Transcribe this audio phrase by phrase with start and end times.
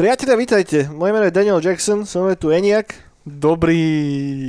[0.00, 0.88] Priatelia, vítajte.
[0.88, 2.96] Moje meno je Daniel Jackson, som je tu Eniak.
[3.20, 3.84] Dobrý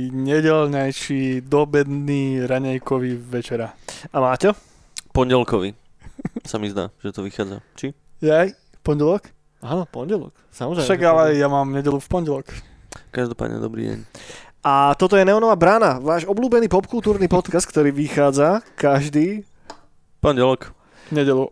[0.08, 3.76] nedelnejší, dobedný, raňajkový večera.
[4.08, 4.56] A Máťo?
[5.12, 5.76] Pondelkový.
[6.48, 7.60] Sa mi zdá, že to vychádza.
[7.76, 7.92] Či?
[8.24, 9.28] Jaj, pondelok?
[9.60, 10.32] Áno, pondelok.
[10.56, 10.88] Samozrejme.
[10.88, 12.48] Však ale ja mám nedelu v pondelok.
[13.12, 13.98] Každopádne dobrý deň.
[14.64, 19.44] A toto je Neonová brána, váš obľúbený popkultúrny podcast, ktorý vychádza každý
[20.16, 20.72] Pondelok.
[21.12, 21.44] Nedelu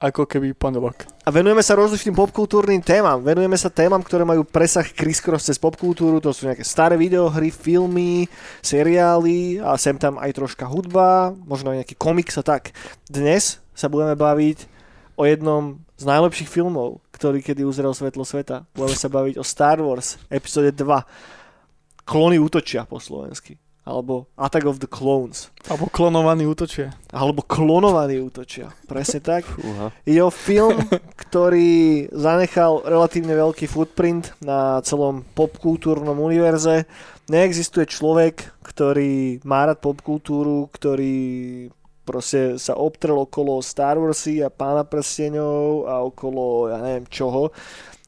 [0.00, 1.13] ako keby pondelok.
[1.24, 3.16] A venujeme sa rozličným popkultúrnym témam.
[3.24, 6.20] Venujeme sa témam, ktoré majú presah criss-cross cez popkultúru.
[6.20, 8.28] To sú nejaké staré videohry, filmy,
[8.60, 12.76] seriály a sem tam aj troška hudba, možno aj nejaký komiks a tak.
[13.08, 14.68] Dnes sa budeme baviť
[15.16, 18.68] o jednom z najlepších filmov, ktorý kedy uzrel svetlo sveta.
[18.76, 22.04] Budeme sa baviť o Star Wars epizóde 2.
[22.04, 23.56] Klony útočia po slovensky.
[23.84, 25.52] Alebo Attack of the Clones.
[25.68, 26.88] Alebo klonovaný útočie.
[27.12, 28.72] Alebo klonovaní útočia.
[28.88, 29.44] Presne tak.
[29.60, 29.92] Fúha.
[30.08, 30.80] Ide o film,
[31.20, 36.88] ktorý zanechal relatívne veľký footprint na celom popkultúrnom univerze.
[37.28, 41.68] Neexistuje človek, ktorý má rád popkultúru, ktorý
[42.04, 47.50] proste sa obtrel okolo Star Warsy a Pána prsteňov a okolo, ja neviem čoho.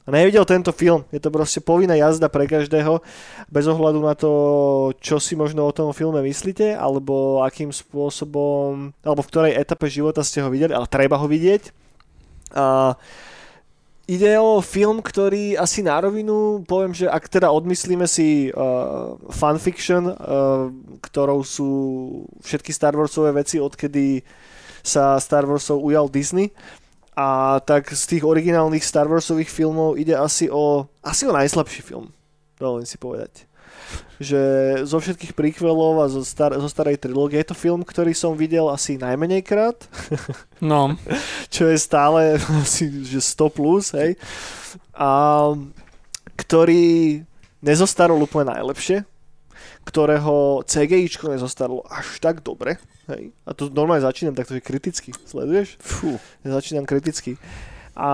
[0.07, 1.03] A nevidel tento film.
[1.11, 3.03] Je to proste povinná jazda pre každého,
[3.51, 4.31] bez ohľadu na to,
[5.03, 10.23] čo si možno o tom filme myslíte, alebo akým spôsobom, alebo v ktorej etape života
[10.23, 11.75] ste ho videli, ale treba ho vidieť.
[12.55, 12.95] A
[14.07, 20.07] ide o film, ktorý asi na rovinu poviem, že ak teda odmyslíme si uh, fanfiction,
[20.07, 20.15] uh,
[21.03, 21.69] ktorou sú
[22.47, 24.23] všetky Star Warsové veci, odkedy
[24.79, 26.55] sa Star Warsov ujal Disney,
[27.17, 32.13] a tak z tých originálnych Star Warsových filmov ide asi o, asi o najslabší film,
[32.61, 33.49] dovolím si povedať.
[34.21, 34.41] Že
[34.85, 38.69] zo všetkých prequelov a zo, star, zo starej trilógie je to film, ktorý som videl
[38.69, 39.89] asi najmenej krát,
[40.61, 40.93] No,
[41.53, 44.13] čo je stále asi že 100 plus, hej.
[44.93, 45.09] A
[46.37, 47.25] ktorý
[47.65, 49.01] nezostarol úplne najlepšie,
[49.85, 52.81] ktorého CGIčko nezostarlo až tak dobre,
[53.11, 53.31] hej.
[53.47, 55.79] A to normálne začínam takto, že kriticky, sleduješ?
[55.79, 56.19] Fú.
[56.43, 57.39] Ja začínam kriticky.
[57.97, 58.09] A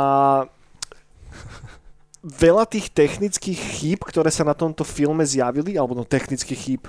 [2.23, 6.81] veľa tých technických chýb, ktoré sa na tomto filme zjavili, alebo no technických chýb,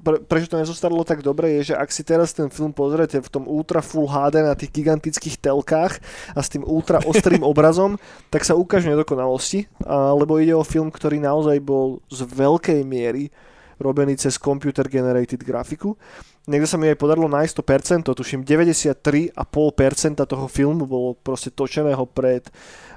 [0.00, 3.28] pre, prečo to nezostarlo tak dobre, je, že ak si teraz ten film pozriete v
[3.28, 6.00] tom ultra full HD na tých gigantických telkách
[6.32, 8.00] a s tým ultra ostrým obrazom,
[8.32, 13.28] tak sa ukážu nedokonalosti, a, lebo ide o film, ktorý naozaj bol z veľkej miery
[13.80, 15.96] robený cez computer generated grafiku.
[16.44, 19.32] Niekde sa mi aj podarilo nájsť to percento, tuším 93,5%
[20.24, 22.44] toho filmu bolo proste točeného pred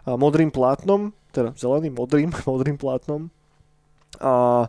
[0.03, 3.31] modrým plátnom, teda zeleným, modrým, modrým plátnom.
[4.19, 4.67] A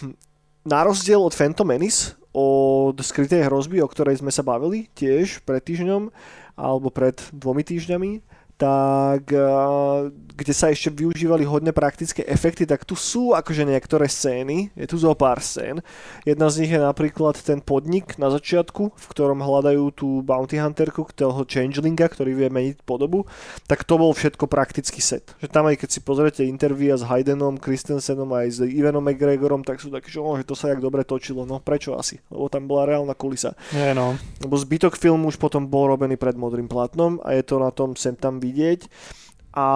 [0.00, 0.14] hm,
[0.62, 5.60] na rozdiel od Phantom Menace, od skrytej hrozby, o ktorej sme sa bavili tiež pred
[5.60, 6.08] týždňom,
[6.56, 8.31] alebo pred dvomi týždňami,
[8.62, 10.06] tak a,
[10.38, 15.02] kde sa ešte využívali hodne praktické efekty, tak tu sú akože niektoré scény, je tu
[15.02, 15.82] zo pár scén.
[16.22, 21.10] Jedna z nich je napríklad ten podnik na začiatku, v ktorom hľadajú tú bounty hunterku,
[21.10, 23.26] toho changelinga, ktorý vie meniť podobu,
[23.66, 25.34] tak to bol všetko praktický set.
[25.42, 29.82] Že tam aj keď si pozriete intervíja s Haydenom, Christensenom aj s Ivanom McGregorom, tak
[29.82, 31.42] sú také, že, oh, že to sa jak dobre točilo.
[31.42, 32.22] No prečo asi?
[32.30, 33.58] Lebo tam bola reálna kulisa.
[33.74, 34.14] nie no.
[34.38, 37.98] Lebo zbytok filmu už potom bol robený pred modrým platnom a je to na tom
[37.98, 38.51] sem tam vidieť.
[39.52, 39.66] A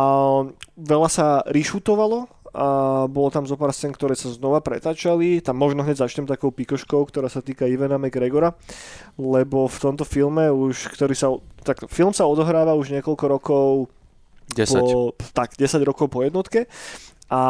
[0.76, 5.44] veľa sa rešutovalo a bolo tam zo pár scén, ktoré sa znova pretáčali.
[5.44, 8.56] Tam možno hneď začnem takou pikoškou, ktorá sa týka Ivana McGregora,
[9.20, 13.68] lebo v tomto filme už, ktorý sa, tak film sa odohráva už niekoľko rokov
[14.56, 14.72] 10.
[14.72, 16.64] po, tak 10 rokov po jednotke
[17.26, 17.42] a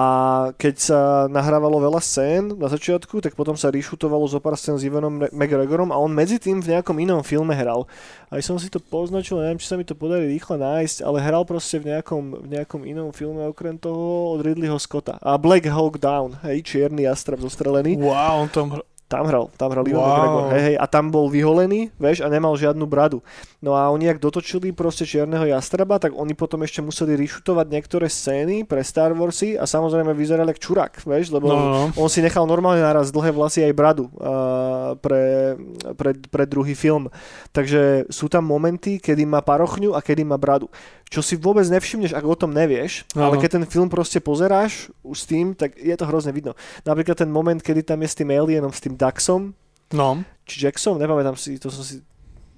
[0.56, 4.88] keď sa nahrávalo veľa scén na začiatku, tak potom sa rešutovalo zo pár scén s
[4.88, 7.84] Ivanom Re- McGregorom a on medzi tým v nejakom inom filme hral.
[8.32, 11.44] Aj som si to poznačil, neviem, či sa mi to podarí rýchle nájsť, ale hral
[11.44, 15.20] proste v nejakom, v nejakom inom filme okrem toho od Ridleyho Scotta.
[15.20, 18.00] A Black Hawk Down, hej, čierny jastrab zostrelený.
[18.00, 18.68] Wow, on tam...
[18.80, 20.10] hr- Tam hral, tam hral Ivan Wow.
[20.10, 23.22] McGregor, hej, hej, a tam bol vyholený, vieš, a nemal žiadnu bradu.
[23.66, 28.06] No a oni, ak dotočili proste čierneho jastraba, tak oni potom ešte museli rešutovať niektoré
[28.06, 31.82] scény pre Star Warsy a samozrejme vyzerali ako čurák, vieš, lebo No, no, no.
[31.98, 35.58] on si nechal normálne naraz dlhé vlasy aj bradu a, pre,
[35.98, 37.10] pre, pre druhý film.
[37.50, 40.70] Takže sú tam momenty, kedy má parochňu a kedy má bradu.
[41.10, 43.34] Čo si vôbec nevšimneš, ak o tom nevieš, Áno.
[43.34, 46.54] ale keď ten film proste pozeráš už s tým, tak je to hrozne vidno.
[46.86, 49.50] Napríklad ten moment, kedy tam je s tým alienom, s tým Daxom,
[49.94, 52.02] No, či Jackson, nepamätám si, to som si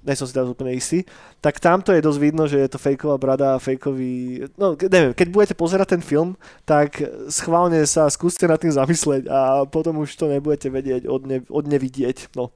[0.03, 1.03] nie som si teraz úplne istý,
[1.43, 4.45] tak tamto je dosť vidno, že je to fejková brada a fejkový...
[4.55, 9.67] No, neviem, keď budete pozerať ten film, tak schválne sa skúste nad tým zamysleť a
[9.67, 12.31] potom už to nebudete vedieť odne, odnevidieť.
[12.35, 12.51] No.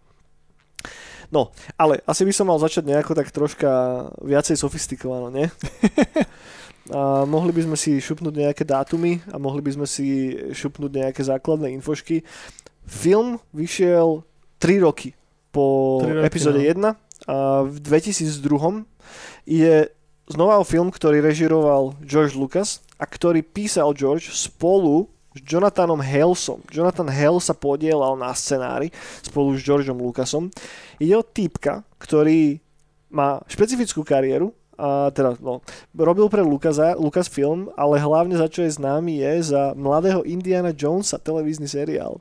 [1.34, 1.50] No,
[1.82, 3.70] ale asi by som mal začať nejako tak troška
[4.22, 5.50] viacej sofistikovano, nie?
[6.92, 11.24] A mohli by sme si šupnúť nejaké dátumy a mohli by sme si šupnúť nejaké
[11.24, 12.28] základné infošky.
[12.84, 14.20] Film vyšiel
[14.60, 15.16] 3 roky
[15.56, 16.92] po Tri roky, epizóde no.
[16.92, 18.84] 1 a v 2002
[19.48, 19.88] je
[20.28, 26.62] znova o film, ktorý režiroval George Lucas a ktorý písal George spolu s Jonathanom Halesom.
[26.70, 28.94] Jonathan Hale sa podielal na scenári
[29.26, 30.54] spolu s Georgeom Lucasom.
[31.02, 32.62] Ide o týpka, ktorý
[33.14, 35.62] má špecifickú kariéru, a teda, no,
[35.94, 41.22] robil pre Lucasa, Lucasfilm, ale hlavne za čo je známy je za mladého Indiana Jonesa
[41.22, 42.18] televízny seriál.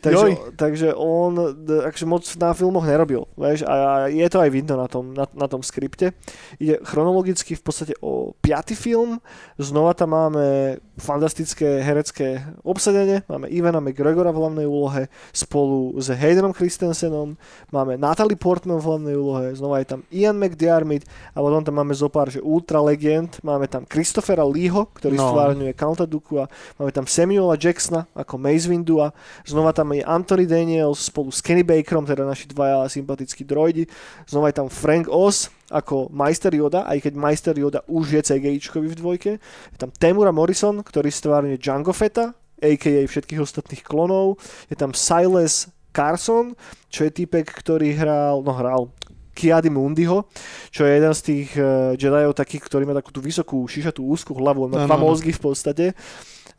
[0.00, 1.56] Takže, takže on
[1.86, 3.24] akože moc na filmoch nerobil.
[3.38, 6.12] Vieš, a je to aj vidno na tom, na, na tom skripte.
[6.58, 9.22] Ide chronologicky v podstate o piaty film.
[9.56, 13.22] Znova tam máme fantastické herecké obsadenie.
[13.30, 17.38] Máme Ivana McGregora v hlavnej úlohe spolu s Haydenom Christensenom.
[17.70, 19.54] Máme Natalie Portman v hlavnej úlohe.
[19.54, 23.38] Znova je tam Ian McDiarmid a potom tam máme zopár, že ultra legend.
[23.46, 25.20] Máme tam Christophera Leeho, ktorý.
[25.20, 25.30] No.
[25.30, 26.46] stvárňuje Counta Dooku a
[26.80, 29.12] máme tam Samuela Jacksona ako Mace Windua.
[29.44, 33.86] Znova tam je Anthony Daniels spolu s Kenny Bakerom, teda naši dvaja sympatickí droidi.
[34.28, 38.90] Znova je tam Frank Oz ako Meister Yoda, aj keď Meister Yoda už je CGIčkový
[38.90, 39.30] v dvojke.
[39.70, 43.06] Je tam Temura Morrison, ktorý stvárňuje Django Fetta, a.k.a.
[43.08, 44.36] všetkých ostatných klonov.
[44.68, 46.52] Je tam Silas Carson,
[46.92, 48.82] čo je typek, ktorý hral, no hral,
[49.30, 50.26] Kiadi Mundiho,
[50.68, 54.36] čo je jeden z tých uh, Jediov takých, ktorý má takú tú vysokú, šišatú úzkú
[54.36, 55.08] hlavu, on má No, dva no.
[55.08, 55.84] mozgy v podstate.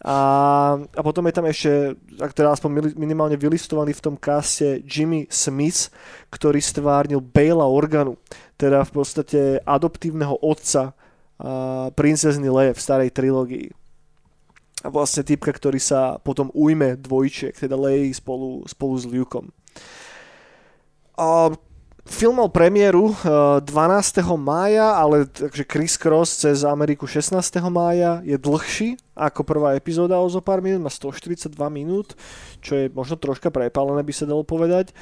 [0.01, 0.18] A,
[0.81, 5.94] a potom je tam ešte, ak teda aspoň minimálne vylistovaný v tom kaste Jimmy Smith,
[6.33, 8.18] ktorý stvárnil Bela Organu,
[8.57, 10.98] teda v podstate adoptívneho otca
[11.42, 13.74] a princezny Leia v starej trilógii.
[14.81, 19.50] A vlastne typka, ktorý sa potom ujme dvojčiek, teda Leia spolu, spolu s Lukeom.
[21.18, 21.53] A
[22.01, 24.25] Film mal premiéru eh, 12.
[24.33, 27.38] mája, ale takže Chris Cross cez Ameriku 16.
[27.69, 32.18] mája je dlhší ako prvá epizóda o zo pár minút, má 142 minút,
[32.57, 34.98] čo je možno troška prepálené by sa dalo povedať.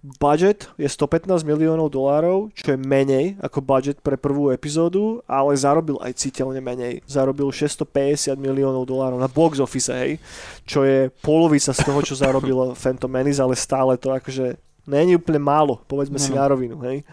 [0.00, 6.00] Budget je 115 miliónov dolárov, čo je menej ako budget pre prvú epizódu, ale zarobil
[6.02, 7.04] aj citeľne menej.
[7.04, 10.16] Zarobil 650 miliónov dolárov na box office, hej,
[10.64, 14.56] čo je polovica z toho, čo zarobil Phantom Menace, ale stále to akože
[14.90, 16.40] není úplne málo, povedzme si No, no.
[16.42, 17.06] na rovinu, hej.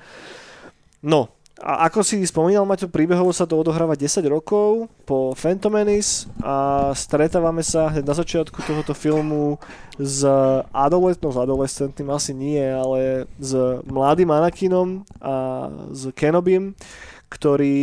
[0.99, 6.29] No, a ako si spomínal, Maťo, príbehovo sa to odohráva 10 rokov po Phantom Menace
[6.45, 9.57] a stretávame sa hneď na začiatku tohoto filmu
[9.97, 10.21] s
[10.69, 13.57] adolescentom, s adolescentným asi nie, ale s
[13.89, 16.77] mladým Anakinom a s Kenobim,
[17.25, 17.73] ktorí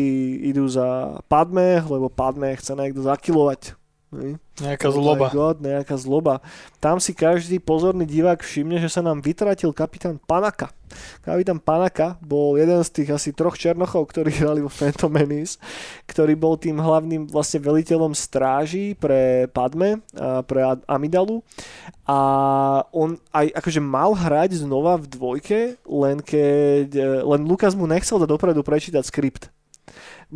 [0.54, 3.74] idú za Padme, lebo Padme chce niekto zakilovať.
[4.54, 5.26] Nejaká Oh zloba.
[5.34, 6.38] God, nejaká zloba.
[6.78, 10.70] Tam si každý pozorný divák všimne, že sa nám vytratil kapitán Panaka.
[11.26, 15.58] Kapitán Panaka bol jeden z tých asi troch černochov, ktorí hrali vo Phantom Menace,
[16.06, 19.98] ktorý bol tým hlavným vlastne veliteľom stráží pre Padme,
[20.46, 21.42] pre Amidalu
[22.04, 22.18] a
[22.92, 28.20] on aj akože mal hrať znova v dvojke, len keď, e, len Lukas mu nechcel
[28.20, 29.53] dať dopredu prečítať skript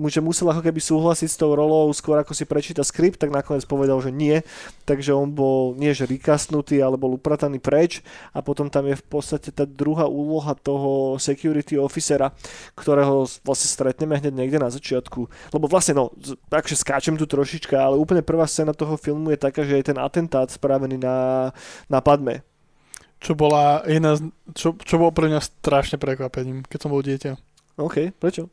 [0.07, 3.67] že musel ako keby súhlasiť s tou rolou skôr ako si prečíta skript, tak nakoniec
[3.67, 4.47] povedal, že nie,
[4.87, 9.05] takže on bol nie že rikastnutý, ale bol uprataný preč a potom tam je v
[9.11, 12.31] podstate tá druhá úloha toho security officera,
[12.79, 16.15] ktorého vlastne stretneme hneď niekde na začiatku, lebo vlastne no,
[16.47, 19.99] takže skáčem tu trošička, ale úplne prvá scéna toho filmu je taká, že je ten
[19.99, 21.51] atentát spravený na,
[21.91, 22.47] na Padme.
[23.19, 27.35] Čo bola jedna z, čo, čo bolo pre mňa strašne prekvapením, keď som bol dieťa.
[27.83, 28.47] OK, prečo?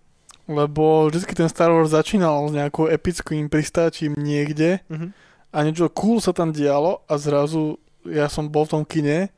[0.45, 5.09] Lebo vždy ten Star Wars začínal s nejakou epickým pristáčím niekde Mhm.
[5.49, 9.33] a niečo cool sa tam dialo a zrazu ja som bol v tom kine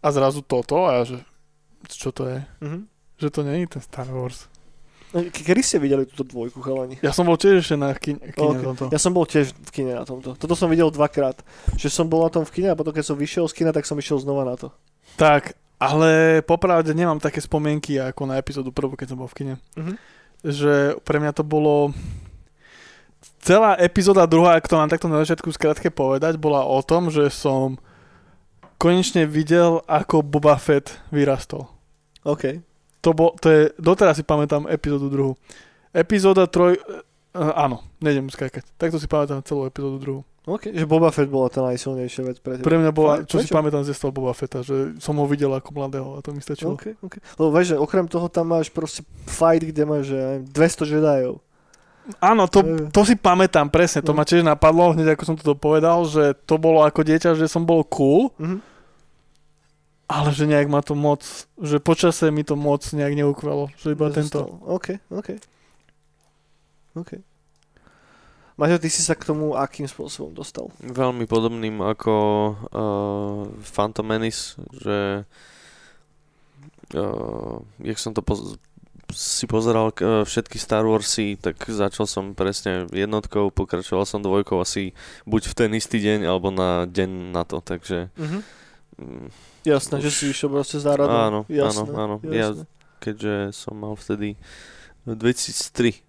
[0.00, 1.18] a zrazu toto a ja, že
[1.86, 2.40] čo to je?
[2.60, 2.88] Mhm.
[3.16, 4.48] Že to nie je ten Star Wars.
[5.12, 6.96] Ke- Kedy ste videli túto dvojku, chalani?
[6.98, 8.64] Ja som bol tiež ešte na kine, kine Ok.
[8.66, 8.84] toto.
[8.88, 10.32] Ja som bol tiež v kine na tomto.
[10.34, 11.40] Toto som videl dvakrát.
[11.74, 13.84] Že som bol na tom v kine a potom keď som vyšiel z kina, tak
[13.84, 14.68] som išiel znova na to.
[15.16, 19.54] Tak, ale popravde nemám také spomienky ako na epizódu prvú, keď som bol v kine.
[19.76, 19.94] Mhm.
[20.44, 21.92] Že pre mňa to bolo...
[23.42, 27.30] Celá epizóda druhá, ak to mám takto na začiatku skrátke povedať, bola o tom, že
[27.30, 27.78] som
[28.76, 31.66] konečne videl, ako Boba Fett vyrastol.
[32.26, 32.60] OK.
[33.00, 35.32] To, bo, to je, doteraz si pamätám epizódu druhú.
[35.94, 36.76] Epizóda troj...
[37.32, 38.66] Uh, áno, nejdem skákať.
[38.76, 40.20] Takto si pamätám celú epizódu druhú.
[40.46, 42.62] OK, že Boba Fett bola tá najsilnejšia vec pre teba.
[42.62, 43.58] Pre mňa bola, čo si Prečo?
[43.58, 46.72] pamätám z toho Boba Fetta, že som ho videl ako mladého a to mi stačilo.
[46.72, 47.18] OK, OK.
[47.18, 51.42] Lebo vieš, že okrem toho tam máš proste fight, kde máš že, aj 200 Jediov.
[52.16, 52.86] Áno, to, Eh.
[52.88, 54.16] to si pamätám presne, to No.
[54.16, 57.66] ma tiež napadlo, hneď ako som to povedal, že to bolo ako dieťa, že som
[57.66, 58.62] bol cool, Mhm.
[60.06, 61.26] ale že nejak ma to moc,
[61.58, 64.46] že počase mi to moc nejak neukvelo, že iba tento.
[64.46, 64.62] Zostal.
[64.64, 65.28] OK, OK.
[66.94, 67.10] OK.
[68.56, 70.72] Maťo, ty si sa k tomu akým spôsobom dostal?
[70.80, 72.14] Veľmi podobným ako
[72.64, 75.28] uh, Phantom Menace, že
[76.92, 78.56] uh, jak som to poz-
[79.08, 84.96] si pozeral uh, všetky Star Warsy, tak začal som presne jednotkou, pokračoval som dvojkou asi
[85.22, 88.38] buď v ten istý deň, alebo na deň na to, takže Mhm.
[88.96, 89.28] mm,
[89.64, 91.10] Jasné, že Už- si išiel proste záradom.
[91.12, 92.16] áno, jasné, áno, áno.
[92.24, 92.64] Ja, Jasné.
[93.00, 94.38] keďže som mal vtedy
[95.04, 96.05] 2003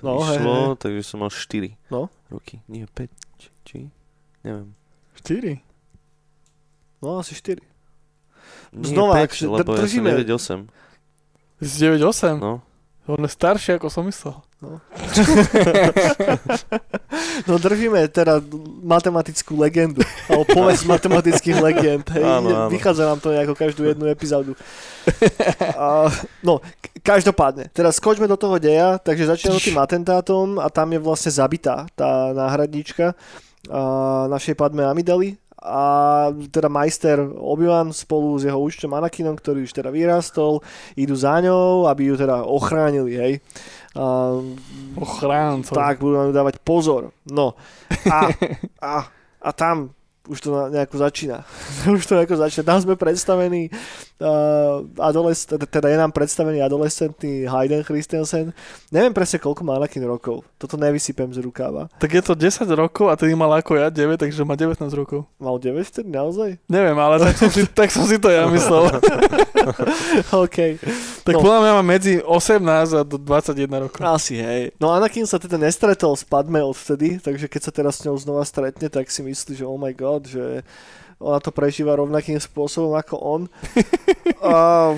[0.00, 0.76] to No, hej, vyšlo, hej.
[0.78, 2.08] takže som mal 4 No.
[2.26, 3.78] roky, nie 5, či, či?
[4.40, 4.72] Neviem.
[5.14, 5.60] 4.
[6.98, 7.60] No, asi 4.
[8.72, 10.60] Nie, Znova, 5, akože lebo ja som držíme- 9-8.
[11.58, 12.36] Z 9-8?
[12.38, 12.60] No.
[13.06, 14.36] On je starší, ako som myslel.
[17.48, 17.56] No.
[17.58, 18.38] Držíme teda
[18.84, 22.68] matematickú legendu, alebo povedz matematických legend, hej, Áno, áno.
[22.68, 24.52] vychádza nám to nejako každú jednu epizódu.
[25.74, 26.12] A,
[26.44, 26.60] no,
[27.00, 31.88] každopádne, teraz skočme do toho deja, takže začíname tým atentátom a tam je vlastne zabitá
[31.96, 33.16] tá náhradníčka
[33.66, 33.80] a,
[34.28, 35.84] našej Padme Amidali a
[36.48, 40.64] teda majster Obi-Wan spolu s jeho účtom Anakinom, ktorý už teda vyrastol,
[40.96, 43.32] idú za ňou, aby ju teda ochránili, hej.
[43.92, 44.40] A,
[44.96, 45.76] Ochráncov.
[45.76, 47.12] tak, budú nám dávať pozor.
[47.28, 47.60] No.
[48.08, 48.32] A,
[48.80, 48.92] a,
[49.44, 49.92] a tam
[50.30, 51.42] už to nejako začína.
[51.98, 52.62] už to nejako začína.
[52.62, 53.66] Tam sme predstavení,
[54.22, 58.54] uh, adoles, teda, teda je nám predstavený adolescentný Hayden Christensen.
[58.94, 60.46] Neviem presne, koľko má Anakin rokov.
[60.54, 61.90] Toto nevysypem z rukáva.
[61.98, 65.26] Tak je to 10 rokov a tedy mal ako ja 9, takže má 19 rokov.
[65.42, 66.62] Mal 9 vtedy naozaj?
[66.70, 68.86] Neviem, ale tak som si, tak som si to ja myslel.
[70.46, 70.58] OK.
[71.26, 71.42] Tak No.
[71.42, 74.02] podľa mňa má medzi 18 a do 21 rokov.
[74.02, 74.74] Asi, hej.
[74.82, 78.42] No Anakin sa teda nestretol s Padme odvtedy, takže keď sa teraz s ňou znova
[78.42, 80.44] stretne, tak si myslí, že oh my god, že
[81.16, 83.42] ona to prežíva rovnakým spôsobom ako on.
[84.40, 84.96] A,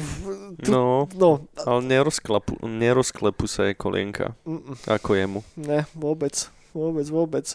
[0.62, 5.40] tu, No, no, ale nerozklepu, nerozklepu sa jej kolienka, mm, ako jemu.
[5.58, 6.46] ne, vôbec.
[6.72, 7.46] Vôbec, vôbec.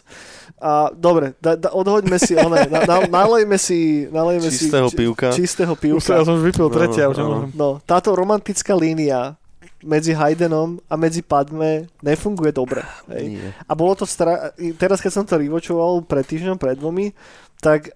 [0.62, 5.34] A dobre, da, da, odhoďme si, one, na, na, nalejme si, nalejme Čistého si pivka.
[5.34, 6.22] čistého Už sa, ja pivka.
[6.22, 7.50] som už vypil No, tretia, už no.
[7.50, 9.34] No, táto romantická línia
[9.82, 12.82] medzi Haydenom a medzi Padme nefunguje dobre.
[13.06, 13.24] Hej.
[13.38, 13.48] Nie.
[13.66, 14.50] A bolo to stra...
[14.74, 17.14] teraz, keď som to rewatchoval pred týždňom, pred dvomi,
[17.62, 17.94] tak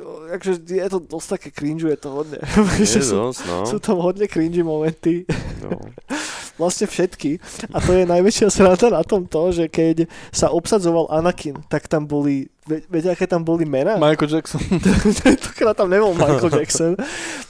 [0.00, 2.38] o, akože je to dosť také cringe, je to hodne.
[2.80, 3.56] Je sú, dosť, no.
[3.68, 5.28] sú tam hodne cringe momenty.
[5.60, 5.76] no.
[6.54, 7.42] Vlastne všetky.
[7.74, 12.06] A to je najväčšia sranda na tom to, že keď sa obsadzoval Anakin, tak tam
[12.06, 12.46] boli,
[12.86, 13.98] viete, aké tam boli mená?
[13.98, 14.62] Michael Jackson.
[15.26, 16.94] Tentokrát tam nebol Michael Jackson.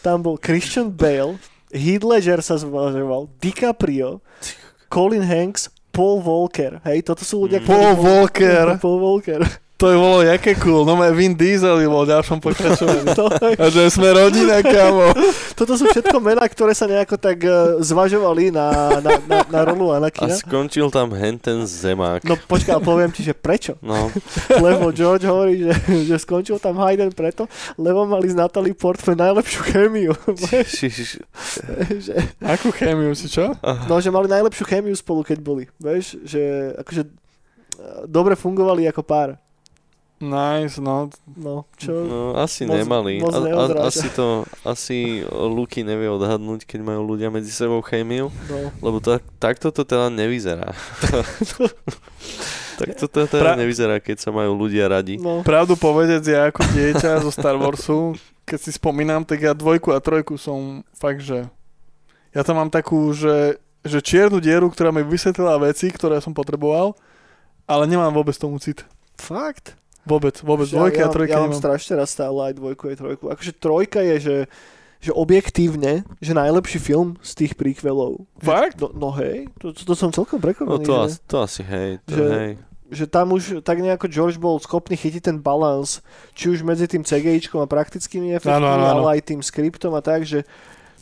[0.00, 1.36] Tam bol Christian Bale,
[1.74, 4.22] Heath Ledger sa zvažoval, DiCaprio,
[4.86, 6.78] Colin Hanks, Paul Walker.
[6.86, 7.66] Hej, toto sú ľudia, Mm.
[7.66, 8.64] Paul Walker.
[8.82, 9.40] Paul Walker.
[9.74, 10.86] To je bolo jaké cool.
[10.86, 13.10] No Vin Diesel je bol v ďalšom pokračovaní.
[13.18, 15.10] To, A že sme rodina, kámo.
[15.58, 19.90] toto sú všetko mená, ktoré sa nejako tak uh, zvažovali na, na, na, na rolu
[19.90, 20.30] A Anakina.
[20.34, 22.22] skončil tam henten zemák.
[22.22, 23.74] No počkaj, poviem ti, že prečo.
[23.82, 24.14] No,
[24.64, 25.74] Lebo George hovorí, že,
[26.06, 30.14] že skončil tam Hayden preto, lebo mali z Natalie Portman najlepšiu chémiu.
[31.98, 33.54] Že, Akú chémiu si čo?
[33.90, 35.64] no, že mali najlepšiu chémiu spolu, keď boli.
[35.82, 36.40] Vieš, že
[36.78, 37.10] akože eh,
[38.06, 39.30] dobre fungovali ako pár.
[40.14, 41.10] Nice, no.
[41.26, 41.90] No, čo?
[41.92, 43.18] No, asi Moc- nemali.
[43.20, 48.70] moc A, asi to, asi Luky nevie odhadnúť, keď majú ľudia medzi sebou chémiu, No.
[48.80, 50.70] lebo tak, takto to teda nevyzerá.
[52.80, 55.18] takto to teda Pra- nevyzerá, keď sa majú ľudia radi.
[55.18, 55.42] no.
[55.42, 59.98] Pravdu povedec, ja ako dieťa zo Star Warsu, keď si spomínam, tak ja dvojku a
[60.00, 61.46] trojku som fakt, že...
[62.34, 66.98] Ja tam mám takú, že, že čiernu dieru, ktorá mi vysvetlila veci, ktoré som potreboval,
[67.62, 68.82] ale nemám vôbec tomu cit.
[69.14, 69.78] Fakt?
[70.04, 70.68] Vôbec, vôbec.
[70.68, 71.60] Ja- Dvojky ja, a trojky Ja mám nemám.
[71.60, 73.24] strašne rád stále aj dvojku aj trojku.
[73.28, 74.36] Akože trojka je, že,
[75.00, 78.24] že objektívne, že najlepší film z tých prequelov.
[78.38, 78.80] Fakt?
[78.80, 80.84] No, no hej, to, to, to som celkom No prekvapený.
[80.84, 82.50] to, že, to asi hej, to Že- hej.
[82.94, 85.98] že tam už tak nejako George bol schopný chytiť ten balans,
[86.32, 90.44] či už medzi tým CGIčkom a praktickými efektmi, ale aj tým skriptom a tak, že,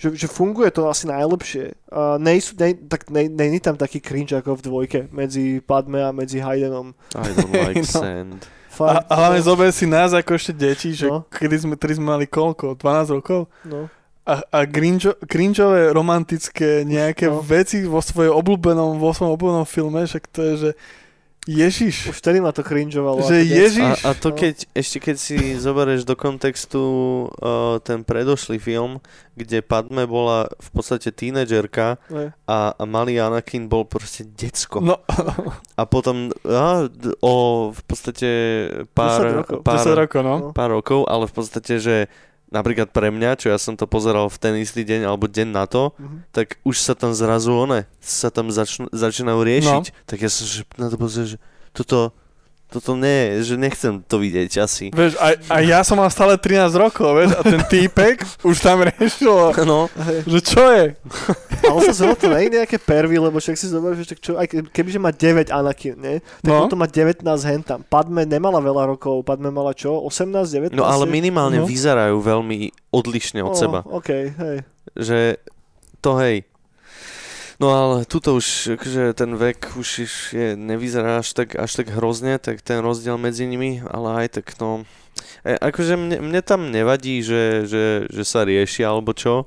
[0.02, 1.78] že, že funguje to asi najlepšie.
[1.86, 6.10] Uh, nejsú, nej, tak nej, není tam taký cringe ako v dvojke medzi Padme a
[6.10, 6.90] medzi Haydenom.
[7.14, 8.02] I don't like No.
[8.02, 8.42] sand.
[8.42, 11.22] A, Fakt, a hlavne zober si nás ako ešte deti, že No.
[11.28, 12.74] kedy sme, tedy sme mali koľko?
[12.74, 13.46] 12 rokov?
[13.62, 13.86] no.
[14.22, 17.38] A, a cringe, cringeové romantické nejaké No.
[17.38, 17.42] no.
[17.42, 20.70] veci vo svojom obľúbenom, vo svojom obľúbenom filme, však to je, že
[21.42, 23.18] Ježiš, Už vtedy ma to cringeovalo.
[23.20, 23.42] že.
[23.42, 24.36] Ježiš, A, a to no.
[24.36, 26.82] keď, ešte keď si zoberieš do kontextu
[27.34, 32.30] uh, ten predošlý film, kde Padme bola v podstate tínedžerka Ne.
[32.44, 34.78] a, a malý Anakin bol proste decko.
[34.80, 35.02] no,
[35.74, 37.34] A potom d- o
[37.68, 38.30] v podstate
[38.86, 39.58] 10 pár, rokov.
[39.60, 40.34] pár, 10 rokov, no.
[40.38, 40.48] No.
[40.52, 41.96] pár rokov, ale v podstate, že
[42.52, 45.64] napríklad pre mňa, čo ja som to pozeral v ten istý deň alebo deň na
[45.64, 46.28] to, Mhm.
[46.30, 49.84] tak už sa tam zrazu one, sa tam začnú, začínajú riešiť.
[49.88, 49.96] No.
[50.04, 51.38] Tak ja som že na to pozrel, že
[51.72, 52.12] toto,
[52.72, 54.88] toto nie, že nechcem to vidieť asi.
[54.88, 58.80] Vieš, a, a ja som mal stále 13 rokov, vieš, a ten týpek už tam
[58.80, 59.86] riešil, No,
[60.24, 60.96] že čo je?
[61.62, 64.46] Ale sa zrovna to nie je nejaké pervy, lebo však si zoberieš, že čo, aj
[64.48, 66.16] ke- kebyže má 9 Anakin, nie?
[66.40, 66.66] Tak No.
[66.66, 67.84] to má 19 hentam.
[67.84, 69.92] Padme nemala veľa rokov, Padme mala čo?
[70.00, 70.74] 18, 19?
[70.74, 71.68] no ale minimálne No.
[71.68, 73.78] vyzerajú veľmi odlišne od oh, seba.
[73.84, 74.56] OK, hej.
[74.96, 75.18] Že
[76.00, 76.42] to hej.
[77.62, 79.88] No ale tuto už, akože ten vek už
[80.34, 84.58] je, nevyzerá až tak, až tak hrozne, tak ten rozdiel medzi nimi, ale aj tak
[84.58, 84.82] no...
[85.46, 89.46] E, akože mne, mne tam nevadí, že, že, že sa rieši alebo čo,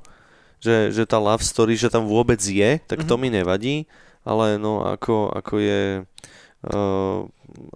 [0.63, 3.21] že, že tá love story, že tam vôbec je, tak to Mhm.
[3.21, 3.75] mi nevadí,
[4.23, 6.07] ale no ako, ako je
[6.71, 7.19] uh,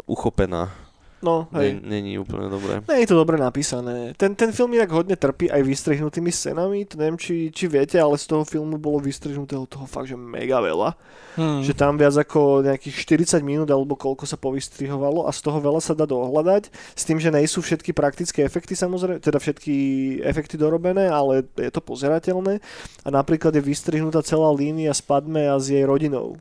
[0.07, 0.71] uchopená,
[1.19, 1.75] No, hej.
[1.75, 2.79] ne, není úplne dobré.
[2.87, 4.15] Nie je to dobre napísané.
[4.15, 6.87] Ten, ten film inak hodne trpí aj vystrihnutými scenami.
[6.87, 10.63] To neviem, či, či viete, ale z toho filmu bolo vystrihnutého toho fakt, že mega
[10.63, 10.95] veľa.
[11.35, 11.59] Hmm.
[11.59, 12.95] Že tam viac ako nejakých
[13.35, 16.71] 40 minút alebo koľko sa povystrihovalo a z toho veľa sa dá dohľadať.
[16.95, 19.75] S tým, že nejsú všetky praktické efekty samozrejme, teda všetky
[20.23, 22.63] efekty dorobené, ale je to pozerateľné.
[23.03, 26.39] A napríklad je vystrihnutá celá línia s Padme a s jej rodinou.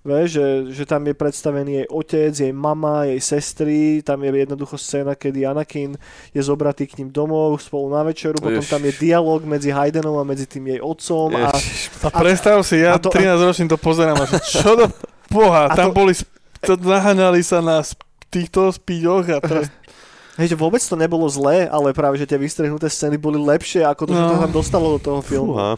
[0.00, 4.74] Vieš, že, že tam je predstavený jej otec, jej mama, jej sestry, tam je jednoducho
[4.74, 5.98] scéna, kedy Anakin
[6.30, 8.70] je zobratý k ním domov spolu na večeru, potom Ježiš.
[8.70, 11.50] tam je dialog medzi Haydenom a medzi tým jej otcom a
[12.00, 14.86] A predstav si, ja to- 13 ročný to pozerám a že čo do
[15.28, 16.14] boha, tam to- boli,
[16.60, 17.82] to naháňali sa na
[18.28, 19.66] týchto spíďoch a teraz
[20.38, 24.02] Hej, že vôbec to nebolo zlé, ale práve, že tie vystrihnuté scény boli lepšie, ako
[24.04, 24.30] to, čo No.
[24.30, 25.50] to tam dostalo do toho filmu.
[25.52, 25.74] fúha.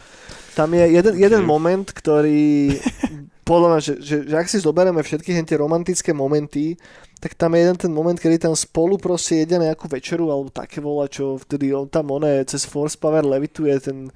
[0.53, 2.77] Tam je jeden, jeden moment, ktorý
[3.51, 6.79] podľa mňa, že, že, že ak si zoberieme všetky tie romantické momenty,
[7.19, 10.79] tak tam je jeden ten moment, kedy tam spolu proste jedia nejakú večeru alebo také
[10.79, 14.07] vola, čo vtedy on tam one cez Force Power levituje ten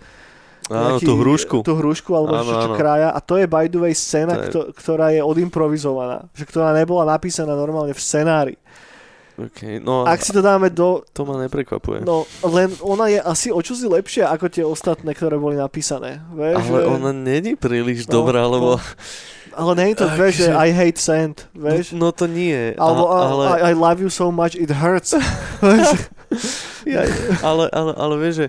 [0.65, 1.61] Áno, tú hrušku.
[1.61, 2.77] tú hrušku alebo Áno, čo, čo áno.
[2.79, 6.73] krája a to je by the way scéna, je- kto, ktorá je odimprovizovaná, že ktorá
[6.73, 8.55] nebola napísaná normálne v scenári.
[9.35, 12.07] Okay, no, Ak si to dáme do, to ma neprekvapuje.
[12.07, 16.23] No, len ona je asi o čosi lepšia ako tie ostatné, ktoré boli napísané.
[16.31, 16.87] Vieš, ale že...
[16.87, 18.79] ona není príliš No, dobrá, lebo...
[19.55, 21.91] Ale nie je to, vieš, že I hate sand, vieš.
[21.91, 22.75] No, no to nie.
[22.79, 25.11] Alebo a, ale, I, I love you so much, it hurts.
[26.85, 27.01] Ja,
[27.41, 28.47] ale, ale, ale vieš, že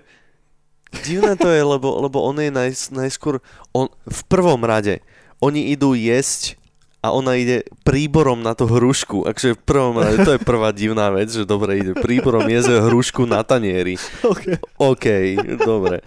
[1.08, 3.40] divné to je, lebo, lebo on je naj, najskôr...
[3.72, 5.00] On, v prvom rade,
[5.40, 6.60] oni idú jesť
[7.06, 9.30] a ona ide príborom na tú hrušku.
[9.30, 13.22] Akže v prvom rade, to je prvá divná vec, že dobre ide príborom jeze hrušku
[13.30, 13.94] na tanieri.
[14.26, 14.58] okay.
[14.74, 15.06] OK,
[15.62, 16.02] dobre.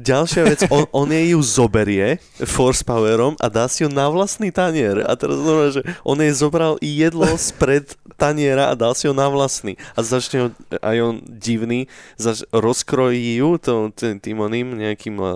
[0.00, 2.16] Ďalšia vec, on, on jej ju zoberie
[2.48, 5.04] force powerom a dá si ju na vlastný tanier.
[5.04, 9.28] A teraz znamená, že on jej zobral jedlo spred taniera a dal si ho na
[9.28, 9.76] vlastný.
[9.92, 10.48] A začne ho,
[10.80, 11.84] aj on divný,
[12.16, 15.28] zač, rozkrojí ju to, tým, oným nejakým uh,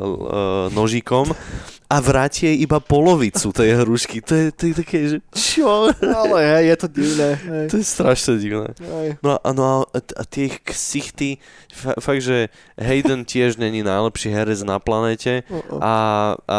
[0.73, 1.33] nožíkom
[1.85, 4.25] a vráti jej iba polovicu tej hrušky.
[4.25, 5.93] To je, to je také, že čo?
[6.01, 7.31] Ale hej, je to divné.
[7.37, 7.67] Hej.
[7.71, 8.73] To je strašne divné.
[8.81, 9.21] Hej.
[9.21, 12.49] No a, no a, a tie ich ksichty, fa- fakt, že
[12.81, 15.45] Hayden tiež není najlepší herec na planete
[15.79, 15.95] a,
[16.41, 16.59] a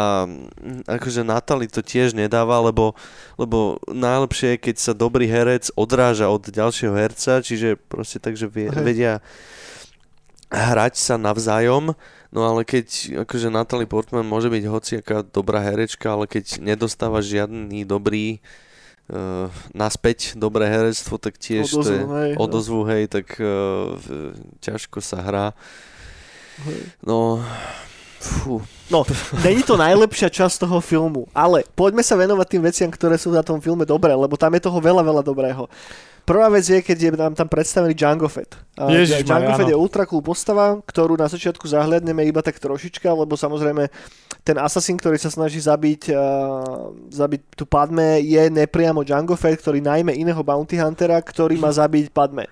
[0.86, 2.94] akože Natalie to tiež nedáva, lebo,
[3.34, 8.70] lebo najlepšie je, keď sa dobrý herec odráža od ďalšieho herca, čiže proste takže vie,
[8.70, 8.80] Hej.
[8.80, 9.12] vedia
[10.50, 11.94] hrať sa navzájom,
[12.30, 17.82] no ale keď akože Natalie Portman môže byť hociaká dobrá herečka, ale keď nedostáva žiadny
[17.82, 18.38] dobrý
[19.10, 22.38] uh, naspäť dobré herectvo, tak tiež to je Odozvu, hej, no.
[22.38, 23.98] odozvu, hej, tak uh,
[24.62, 25.46] ťažko sa hrá.
[26.62, 26.80] Hej.
[27.02, 27.42] No,
[28.22, 29.02] fú, No,
[29.42, 33.42] není to najlepšia časť toho filmu, ale poďme sa venovať tým veciam, ktoré sú na
[33.42, 35.66] tom filme dobré, lebo tam je toho veľa, veľa dobrého.
[36.26, 38.58] Prvá vec je, keď je nám tam predstavený Django Fett.
[38.74, 43.06] A Ježišmarja, Django Fett je ultra cool postava, ktorú na začiatku zahľadneme iba tak trošička,
[43.06, 43.86] lebo samozrejme
[44.42, 49.78] ten assassin, ktorý sa snaží zabiť, uh, zabiť tú Padme, je nepriamo Django Fett, ktorý
[49.78, 52.50] najmä iného bounty huntera, ktorý má zabiť Padme.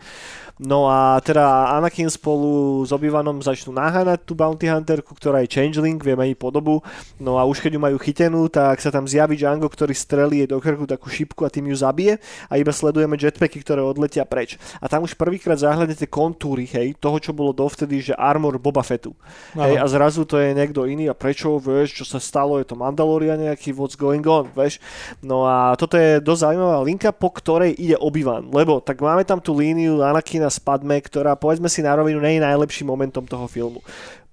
[0.62, 5.98] No a teda Anakin spolu s Obi-Wanom začnú naháňať tú bounty hunterku, ktorá je changeling,
[5.98, 6.78] vie meniť podobu.
[7.18, 10.48] No a už keď ju majú chytenú, tak sa tam zjaví Django, ktorý strelí jej
[10.54, 14.54] do krku takú šipku a tým ju zabije a iba sledujeme jetpacky, ktoré odletia preč.
[14.78, 19.10] A tam už prvýkrát zahľadnete kontúry, hej, toho, čo bolo dovtedy, že armor Boba Fettu.
[19.58, 22.78] Hej, a zrazu to je niekto iný a prečo, vieš, čo sa stalo, je to
[22.78, 24.78] Mandalorian nejaký, what's going on, vieš.
[25.18, 29.42] No a toto je dosť zaujímavá linka, po ktorej ide Obi-Wan, lebo tak máme tam
[29.42, 33.44] tú líniu Anakina s Padme, ktorá povedzme si na rovinu nie je najlepším momentom toho
[33.46, 33.84] filmu.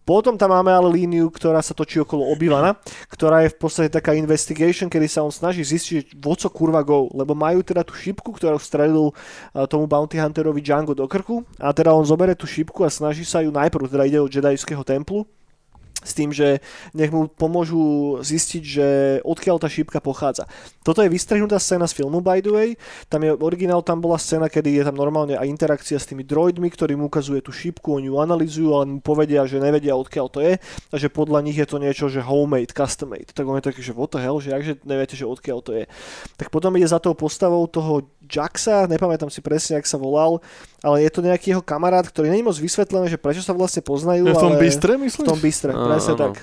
[0.02, 2.74] Potom tam máme ale líniu, ktorá sa točí okolo Obi-Wana,
[3.06, 7.06] ktorá je v podstate taká investigation, kedy sa on snaží zistiť, že voco kurva go,
[7.14, 9.14] lebo majú teda tú šipku, ktorú strelil
[9.54, 13.22] a, tomu bounty hunterovi Django do krku a teda on zobere tú šipku a snaží
[13.22, 15.30] sa ju najprv, teda ide od jedajského templu,
[16.02, 16.60] s tým, že
[16.98, 18.88] nech mu pomôžu zistiť, že
[19.22, 20.50] odkiaľ tá šípka pochádza.
[20.82, 22.70] Toto je vystrihnutá scéna z filmu, by the way.
[23.06, 26.68] Tam je originál, tam bola scéna, kedy je tam normálne aj interakcia s tými droidmi,
[26.74, 30.40] ktorí mu ukazuje tú šípku, oni ju analizujú, ale mu povedia, že nevedia, odkiaľ to
[30.42, 33.30] je, a že podľa nich je to niečo, že homemade, custom made.
[33.30, 35.84] Tak on je taký, že what the hell, že akže neviete, že odkiaľ to je.
[36.40, 40.40] Tak potom ide za tou postavou toho Jaxa, nepamätám si presne, ak sa volal,
[40.80, 44.24] ale je to nejaký jeho kamarát, ktorý není moc vysvetlené, že prečo sa vlastne poznajú.
[44.32, 44.62] v tom ale...
[44.64, 45.28] bistre, myslíš?
[45.28, 46.20] V tom bistre, Áno.
[46.30, 46.34] tak.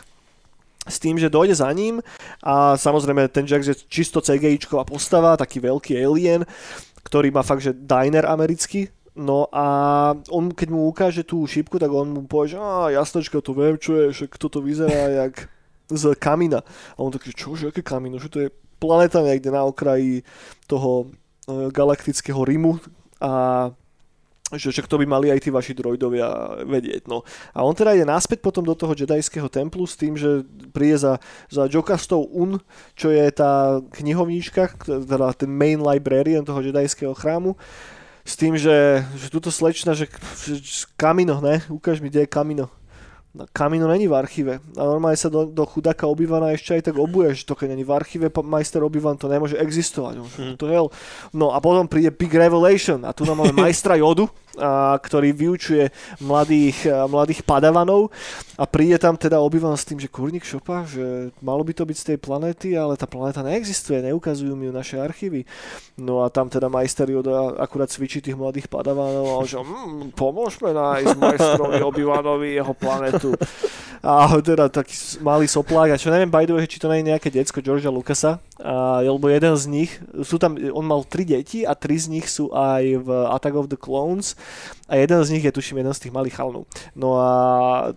[0.89, 2.01] S tým, že dojde za ním
[2.41, 6.49] a samozrejme ten Jax je čisto CGIčková postava, taký veľký alien,
[7.05, 9.67] ktorý má fakt, že diner americký, No a
[10.31, 13.75] on, keď mu ukáže tú šípku, tak on mu povie, že á, jasnočka, to viem,
[13.75, 15.51] čo je, že toto vyzerá jak
[15.91, 16.63] z kamina.
[16.95, 20.23] A on taký, čo, že aké kamino, že to je planeta niekde na okraji
[20.71, 21.11] toho
[21.51, 22.79] e, galaktického Rimu
[23.19, 23.33] a
[24.57, 27.05] že však to by mali aj tí vaši droidovia vedieť.
[27.05, 27.21] No.
[27.53, 31.21] A on teda ide naspäť potom do toho jedajského templu s tým, že príde za,
[31.53, 32.57] za Jokastov Un,
[32.97, 37.61] čo je tá knihovníčka, teda ten main librarian toho jedajského chrámu,
[38.25, 40.09] s tým, že, že túto slečna, že,
[40.45, 41.65] že, že Kamino, ne?
[41.73, 42.69] Ukáž mi, kde je Kamino.
[43.37, 44.57] No, Kamino není v archíve.
[44.77, 47.85] A normálne sa do, do chudáka obývaná ešte aj tak obuje, že to keď není
[47.85, 50.15] v archíve, majster obývan to nemôže existovať.
[50.17, 50.55] Hm.
[50.57, 50.89] to hell.
[51.37, 54.33] No a potom príde Big Revelation a tu nám máme majstra Jodu,
[54.99, 55.89] ktorý vyučuje
[56.21, 58.11] mladých, mladých padavanov
[58.59, 61.97] a príde tam teda obývan s tým, že kurník šopa, že malo by to byť
[61.97, 65.47] z tej planéty, ale tá planéta neexistuje, neukazujú mi ju naše archívy.
[65.95, 70.75] No a tam teda majster Yoda akurát cvičí tých mladých padavanov a že mm, pomôžme
[70.75, 73.31] nájsť majstrovi Obi-Wanovi jeho planetu.
[73.99, 77.35] A teda taký malý soplák, a čo neviem, by way, či to nie je nejaké
[77.35, 79.91] decko Georgia Lucasa, a, lebo jeden z nich,
[80.27, 83.71] sú tam, on mal tri deti a tri z nich sú aj v Attack of
[83.71, 84.35] the Clones
[84.91, 86.67] a jeden z nich je tuším jeden z tých malých chalnov.
[86.99, 87.31] No a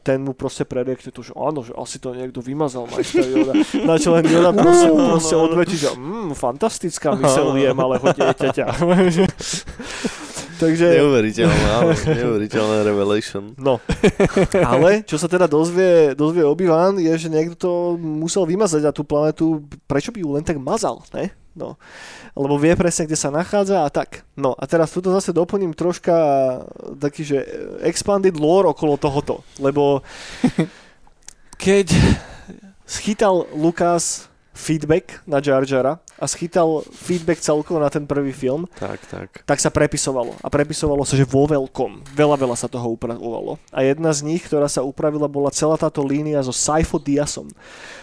[0.06, 3.54] ten mu proste preriekne to, že áno, že asi to niekto vymazal majster Yoda.
[3.88, 8.66] Na čo len Yoda proste, proste odvetí, že mm, fantastická myseľ je malého dieťaťa.
[10.62, 10.86] Takže...
[11.02, 11.58] Neuveriteľné,
[12.06, 13.58] neuveriteľné revelation.
[13.58, 13.82] No,
[14.72, 19.02] ale čo sa teda dozvie, dozvie Obi-Wan je, že niekto to musel vymazať a tú
[19.02, 21.34] planetu, prečo by ju len tak mazal, ne?
[21.52, 21.76] No,
[22.32, 24.24] lebo vie presne, kde sa nachádza a tak.
[24.40, 26.16] No a teraz tuto zase doplním troška
[26.96, 27.44] taký, že
[27.84, 30.00] expanded lore okolo tohoto, lebo
[31.66, 31.92] keď
[32.88, 39.00] schytal Lukas feedback na Jar Jara a schytal feedback celkovo na ten prvý film, Tak,
[39.08, 39.30] tak.
[39.48, 40.36] tak sa prepisovalo.
[40.44, 42.14] A prepisovalo sa, že vo veľkom.
[42.14, 43.58] Veľa, veľa sa toho upravovalo.
[43.72, 47.48] A jedna z nich, ktorá sa upravila, bola celá táto línia so Saifo Diasom.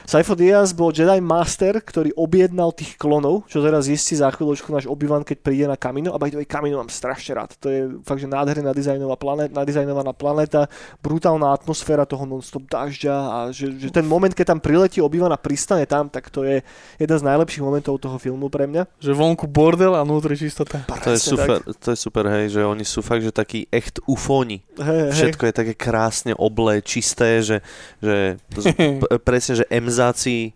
[0.09, 4.89] Saifo Diaz bol Jedi Master, ktorý objednal tých klonov, čo teraz zistí za chvíľočku náš
[4.89, 6.17] obyvan, keď príde na Kamino.
[6.17, 7.53] A by Kamino mám strašne rád.
[7.61, 10.65] To je fakt, že nádherná dizajnová planet, nadizajnovaná planéta,
[11.05, 15.37] brutálna atmosféra toho non-stop dažďa a že, že ten moment, keď tam priletí obyvan a
[15.37, 16.65] pristane tam, tak to je
[16.97, 18.89] jeden z najlepších momentov toho filmu pre mňa.
[19.05, 20.89] Že vonku bordel a vnútri čistota.
[20.89, 21.85] To je super, tak.
[21.85, 24.65] to je super, hej, že oni sú fakt, že takí echt ufóni.
[24.81, 25.13] Hej, hej.
[25.13, 27.61] Všetko je také krásne oblé, čisté, že,
[28.01, 30.55] že to sú, p- presne, že emzáci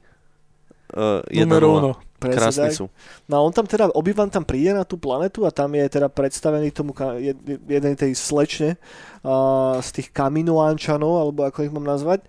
[0.94, 1.92] uh, Numero uno.
[2.22, 2.38] Tak.
[2.70, 2.87] sú.
[3.26, 6.07] No a on tam teda, Obi-Wan tam príde na tú planetu a tam je teda
[6.07, 7.18] predstavený tomu ka-
[7.66, 8.78] jednej tej slečne
[9.26, 12.22] uh, z tých kaminoánčanov, alebo ako ich mám nazvať,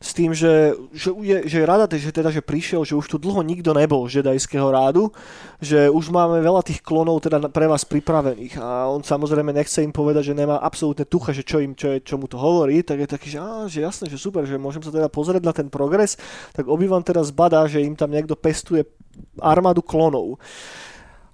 [0.00, 3.16] s tým, že, že, je, že je rada, že teda, že prišiel, že už tu
[3.20, 5.12] dlho nikto nebol z žedajského rádu,
[5.60, 8.56] že už máme veľa tých klonov teda pre vás pripravených.
[8.64, 11.98] A on samozrejme nechce im povedať, že nemá absolútne tucha, že čo, im, čo, je,
[12.00, 14.80] čo mu to hovorí, tak je taký, že, á, že jasné, že super, že môžem
[14.80, 16.16] sa teda pozrieť na ten progres,
[16.56, 18.88] tak Obi-Wan teraz badá, že im tam niekto pestuje
[19.36, 20.40] armádu klonov.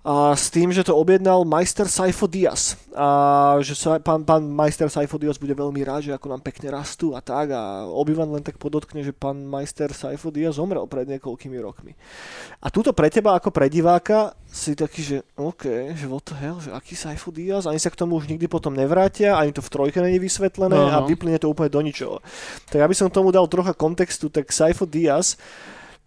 [0.06, 2.78] A s tým, že to objednal majster Saifo Diaz.
[2.94, 6.70] A že sa, pán, pán majster Saifo Diaz bude veľmi rád, že ako nám pekne
[6.70, 7.50] rastú a tak.
[7.50, 11.98] A Obi-Wan len tak podotkne, že pán majster Saifo Diaz zomrel pred niekoľkými rokmi.
[12.62, 16.62] A túto pre teba ako pre diváka si taký, že OK, že what the hell,
[16.62, 17.66] že aký Saifo Diaz?
[17.66, 20.86] Ani sa k tomu už nikdy potom nevrátia, ani to v trojke není vysvetlené No,
[20.86, 21.10] a no.
[21.10, 22.22] vyplyne to úplne do ničoho.
[22.70, 25.34] Tak aby som tomu dal trocha kontextu, tak Saifo Diaz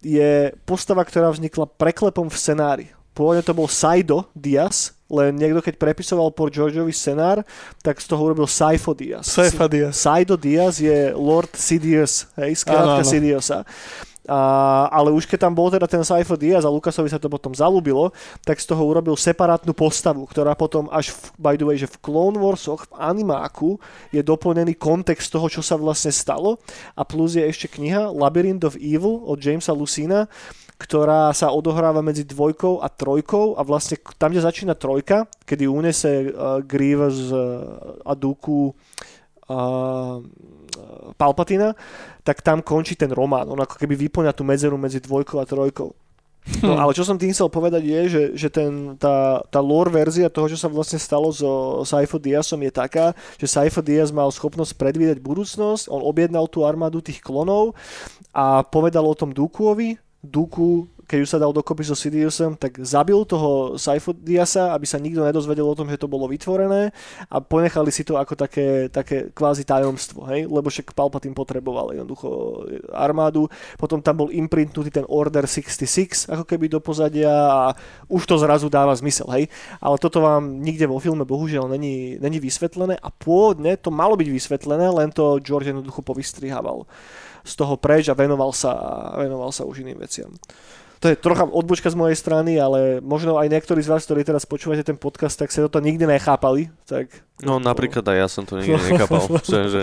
[0.00, 2.86] je postava, ktorá vznikla preklepom v scenári.
[3.10, 7.42] Pôvodne to bol Saido Diaz, len niekto keď prepisoval por Georgeovi scenár,
[7.82, 9.26] tak z toho urobil Saifo Diaz.
[9.26, 9.98] Saifa Diaz.
[9.98, 13.02] Saido Diaz je Lord Sidious, hej, skrátka.
[13.02, 13.66] Sidiosa.
[14.30, 17.50] A, ale už keď tam bol teda ten Saifo Diaz a Lukasovi sa to potom
[17.50, 18.14] zalúbilo,
[18.46, 21.98] tak z toho urobil separátnu postavu, ktorá potom až v, by the way, že v
[21.98, 23.82] Clone Warsoch, v animáku
[24.14, 26.62] je doplnený kontext toho, čo sa vlastne stalo
[26.94, 30.30] a plus je ešte kniha Labyrinth of Evil od Jamesa Lucina,
[30.80, 36.32] ktorá sa odohráva medzi dvojkou a trojkou a vlastne tam, kde začína trojka, kedy unese
[36.32, 40.24] uh, Grievous uh, a Dooku uh,
[41.20, 41.76] Palpatina,
[42.24, 43.44] tak tam končí ten román.
[43.52, 45.92] On ako keby vyplňa tú medzeru medzi dvojkou a trojkou.
[46.64, 50.32] No ale čo som tým chcel povedať je, že, že ten, tá, tá lore verzia
[50.32, 54.72] toho, čo sa vlastne stalo so Saifo Diazom je taká, že Saifo Diaz mal schopnosť
[54.80, 57.76] predvídať budúcnosť, on objednal tú armádu tých klonov
[58.32, 63.18] a povedal o tom Dukuovi, Duku keď už sa dal dokopy so Sidiousem, tak zabil
[63.26, 63.74] toho
[64.22, 66.94] Diasa, aby sa nikto nedozvedel o tom, že to bolo vytvorené
[67.26, 70.46] a ponechali si to ako také, také kvázi tajomstvo, hej?
[70.46, 72.62] lebo však Palpatine potreboval jednoducho
[72.94, 77.74] armádu, potom tam bol imprintnutý ten Order 66 ako keby do pozadia a
[78.06, 79.50] už to zrazu dáva zmysel, hej?
[79.82, 84.28] ale toto vám nikde vo filme bohužiaľ není, není vysvetlené a pôvodne to malo byť
[84.30, 86.86] vysvetlené, len to George jednoducho povystrihával
[87.44, 88.72] z toho preč a venoval sa,
[89.16, 90.30] venoval sa už iným veciam
[91.00, 94.44] to je trocha odbočka z mojej strany, ale možno aj niektorí z vás, ktorí teraz
[94.44, 96.68] počúvate ten podcast, tak sa toto nikdy nechápali.
[96.84, 97.08] Tak,
[97.40, 99.82] no napríklad aj ja som to nikdy nechápal, že, že,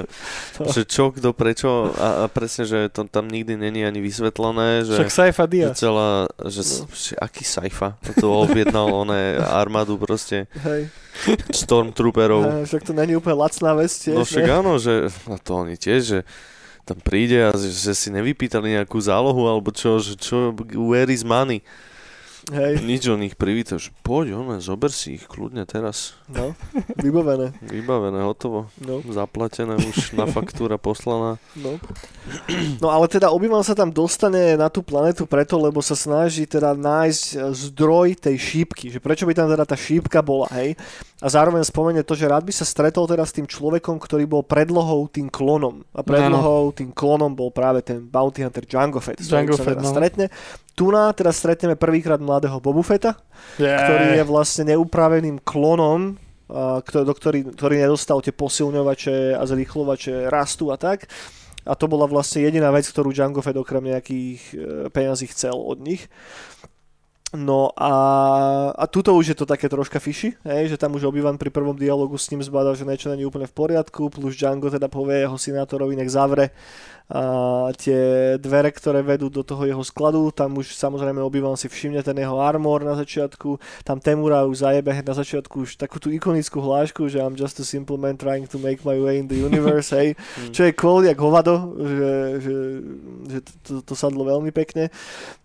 [0.62, 4.86] že čo, kto, prečo a, a presne, že to tam nikdy není ani vysvetlené.
[4.86, 5.74] Že, Však Saifa Dia.
[5.74, 6.86] Že celá, že, no.
[6.94, 7.98] že aký Saifa?
[8.22, 10.46] To objednal oné armádu proste.
[10.62, 10.94] Hej.
[11.50, 12.70] Stormtrooperov.
[12.70, 14.14] Však to není úplne lacná vec tiež.
[14.14, 14.54] No však ne?
[14.54, 16.20] áno, že a to oni tiež, že
[16.88, 21.60] tam príde a že, si nevypýtali nejakú zálohu alebo čo, že čo, where is money?
[22.48, 22.80] Hej.
[22.80, 26.16] Nič o nich privíta, že poď, on, zober si ich kľudne teraz.
[26.32, 26.56] No,
[26.96, 27.52] vybavené.
[27.60, 28.72] vybavené, hotovo.
[28.80, 29.04] No.
[29.04, 31.44] Zaplatené už na faktúra poslaná.
[31.60, 31.76] No.
[32.80, 36.72] no ale teda obi sa tam dostane na tú planetu preto, lebo sa snaží teda
[36.72, 40.80] nájsť zdroj tej šípky, že prečo by tam teda tá šípka bola, hej.
[41.18, 44.46] A zároveň spomenie to, že rád by sa stretol teda s tým človekom, ktorý bol
[44.46, 45.82] predlohou tým klonom.
[45.90, 49.90] A predlohou tým klonom bol práve ten Bounty Hunter Django Fett, Django Fett, no.
[49.90, 50.30] stretne.
[50.78, 53.18] Tu na teraz stretneme prvýkrát mladého Bobu Fetta,
[53.58, 53.82] yeah.
[53.82, 56.22] ktorý je vlastne neupraveným klonom,
[56.86, 61.10] ktorý, ktorý, ktorý nedostal tie posilňovače a zrýchlovače rastu a tak.
[61.68, 65.84] A to bola vlastne jediná vec, ktorú Django Fett okrem nejakých e, peňazí chcel od
[65.84, 66.08] nich.
[67.36, 67.92] No a,
[68.72, 71.76] a tuto už je to také troška fishy, hej, že tam už Obi-Wan pri prvom
[71.76, 75.36] dialogu s ním zbadal, že niečo není úplne v poriadku, plus Django teda povie jeho
[75.36, 76.56] senátorovi, nech zavre
[77.08, 82.04] a tie dvere, ktoré vedú do toho jeho skladu, tam už samozrejme obývam si všimne
[82.04, 83.56] ten jeho armor na začiatku,
[83.88, 87.66] tam Temura už zajebe na začiatku už takú tú ikonickú hlášku, že I'm just a
[87.66, 90.52] simple man trying to make my way in the universe, hej, mm.
[90.52, 92.12] čo je quote jak hovado, že,
[92.44, 92.56] že,
[93.32, 94.92] že to, to, to sadlo veľmi pekne.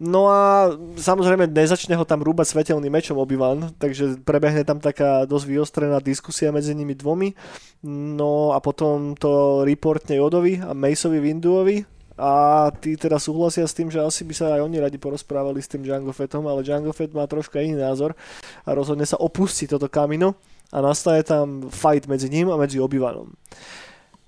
[0.03, 5.46] No a samozrejme nezačne ho tam rúbať svetelným mečom obývan, takže prebehne tam taká dosť
[5.46, 7.38] vyostrená diskusia medzi nimi dvomi.
[7.87, 11.85] No a potom to reportne Jodovi a Maceovi Windu Hinduovi
[12.17, 15.69] a tí teda súhlasia s tým, že asi by sa aj oni radi porozprávali s
[15.69, 18.17] tým Django Fettom, ale Django Fett má troška iný názor
[18.65, 20.37] a rozhodne sa opustí toto kamino
[20.73, 23.29] a nastane tam fight medzi ním a medzi obyvanom.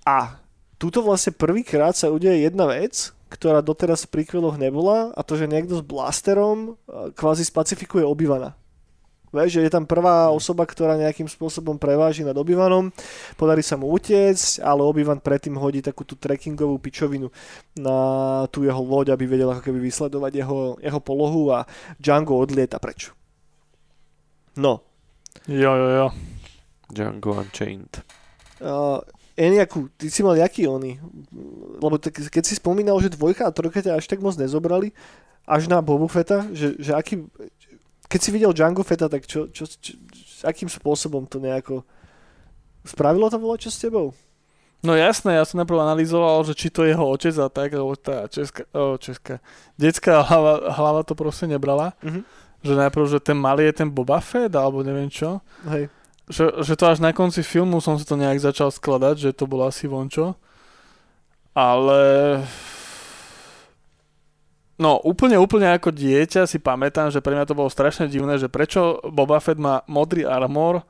[0.05, 0.37] A
[0.77, 5.49] tuto vlastne prvýkrát sa udeje jedna vec, ktorá doteraz v príkveloch nebola a to, že
[5.49, 6.77] niekto s blasterom
[7.17, 8.53] kvázi spacifikuje obyvana.
[9.35, 12.95] Vieš, že je tam prvá osoba, ktorá nejakým spôsobom preváži nad obyvanom,
[13.35, 17.35] podarí sa mu utiecť, ale obyvan predtým hodí takú tú trekkingovú pičovinu
[17.75, 17.99] na
[18.55, 21.67] tú jeho loď, aby vedel ako keby vysledovať jeho, jeho polohu a
[21.99, 23.11] Django odlieta preč.
[24.55, 24.87] No.
[25.51, 26.09] Jo, jo, jo.
[26.95, 28.07] Django Unchained.
[28.63, 29.03] Uh,
[29.35, 31.03] Eniaku, ty si mal jaký oni?
[31.83, 34.95] Lebo tak, keď si spomínal, že dvojka a trojka ťa až tak moc nezobrali,
[35.45, 37.27] až na Bobu Feta, že, že aký,
[38.15, 39.99] keď si videl Django Feta, tak čo, čo, čo,
[40.47, 41.83] akým spôsobom to nejako
[42.87, 44.15] spravilo to bolo čo s tebou?
[44.87, 47.91] No jasné, ja som najprv analyzoval, že či to je jeho otec a tak, lebo
[47.99, 49.43] tá česká, oh, česká,
[49.75, 51.99] detská hlava, hlava to proste nebrala.
[52.07, 52.23] Mm-hmm.
[52.63, 55.43] Že najprv, že ten malý je ten Boba Fett, alebo neviem čo.
[55.67, 55.91] Hej.
[56.31, 59.51] Že, že to až na konci filmu som si to nejak začal skladať, že to
[59.51, 60.39] bolo asi vončo.
[61.51, 61.99] Ale
[64.75, 68.51] No úplne, úplne ako dieťa si pamätám, že pre mňa to bolo strašne divné, že
[68.51, 70.83] prečo Boba Fett má modrý armor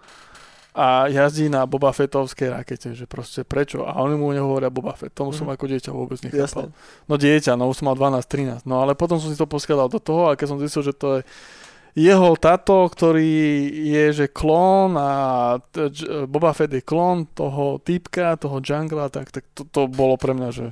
[0.72, 3.84] a jazdí na Boba Fettovskej rakete, že proste prečo?
[3.84, 5.54] A oni mu nehovoria Boba Fett, tomu som mm.
[5.54, 6.42] ako dieťa vôbec nechápal.
[6.42, 6.64] Jasne.
[7.06, 10.00] No dieťa, no už som mal 12-13, no ale potom som si to poskladal do
[10.00, 11.22] toho a keď som zistil, že to je
[11.94, 13.30] jeho tato, ktorý
[13.86, 15.10] je že klón a
[16.26, 20.48] Boba Fett je klón toho typka, toho jungla, tak, tak to, to bolo pre mňa,
[20.50, 20.66] že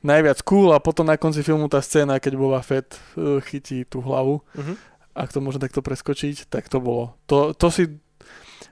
[0.00, 4.00] najviac cool a potom na konci filmu tá scéna, keď Boba Fett uh, chytí tú
[4.00, 4.76] hlavu, uh-huh.
[5.12, 7.16] ak to môže takto preskočiť, tak to bolo.
[7.28, 7.88] To, to si,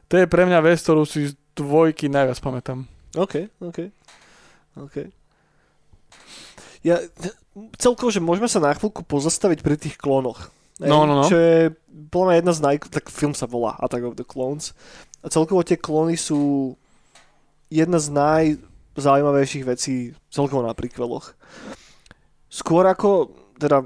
[0.09, 2.89] to je pre mňa vec, ktorú si z dvojky najviac pamätám.
[3.17, 3.79] OK, OK,
[4.81, 4.97] OK.
[6.87, 7.03] Ja,
[7.77, 10.55] celkovo, že môžeme sa na chvíľku pozastaviť pri tých klónoch.
[10.79, 11.25] No, no, no.
[11.27, 11.75] Čo je
[12.11, 12.77] podľa mňa jedna z naj...
[12.87, 14.79] Tak film sa volá Attack of the Clones.
[15.21, 16.75] A celkovo tie klóny sú
[17.67, 18.45] jedna z naj
[19.01, 21.35] zaujímavejších vecí celkovo na príkveloch.
[22.49, 23.85] Skôr ako, teda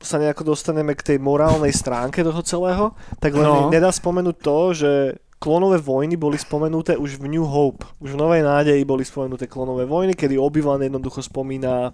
[0.00, 3.68] sa nejako dostaneme k tej morálnej stránke toho celého, tak len No.
[3.68, 4.90] nedá spomenúť to, že
[5.36, 7.84] klonové vojny boli spomenuté už v New Hope.
[8.00, 11.92] Už v Novej nádeji boli spomenuté klonové vojny, kedy Obi-Wan jednoducho spomína,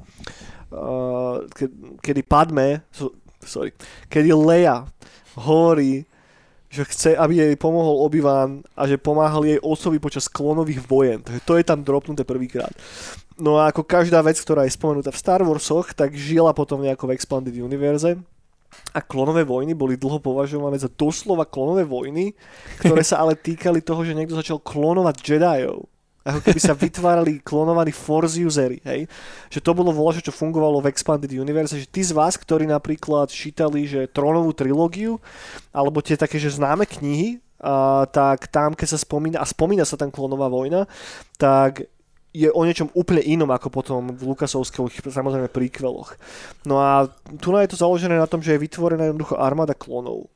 [0.71, 1.67] uh, ke,
[2.03, 3.11] kedy Padme, so,
[3.43, 3.75] sorry,
[4.07, 4.87] kedy Leia
[5.39, 6.07] hovorí,
[6.67, 11.23] že chce, aby jej pomohol Obi-Wan a že pomáhal jej osobi počas klonových vojen.
[11.23, 12.75] Takže to je tam dropnuté prvýkrát.
[13.37, 17.13] No a ako každá vec, ktorá je spomenutá v Star Warsoch, tak žila potom nejako
[17.13, 18.17] v Expanded Universe.
[18.93, 22.35] A klonové vojny boli dlho považované za doslova klonové vojny,
[22.83, 25.89] ktoré sa ale týkali toho, že niekto začal klonovať Jediov.
[26.27, 29.07] Ako keby sa vytvárali klonovaní Force usery, hej.
[29.47, 33.31] Že to bolo voľačo, čo fungovalo v Expanded Universe, že tí z vás, ktorí napríklad
[33.31, 35.23] čítali, že trónovú trilógiu,
[35.71, 39.95] alebo tie také, že známe knihy, a, tak tam, keď sa spomína, a spomína sa
[39.95, 40.91] tam klonová vojna,
[41.39, 41.87] tak
[42.37, 46.21] je o niečom úplne inom ako potom v Lukasovských samozrejme príkveloch.
[46.69, 47.09] No a
[47.41, 50.29] tu je to založené na tom, že je vytvorená jednoducho armáda klonov.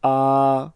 [0.00, 0.72] A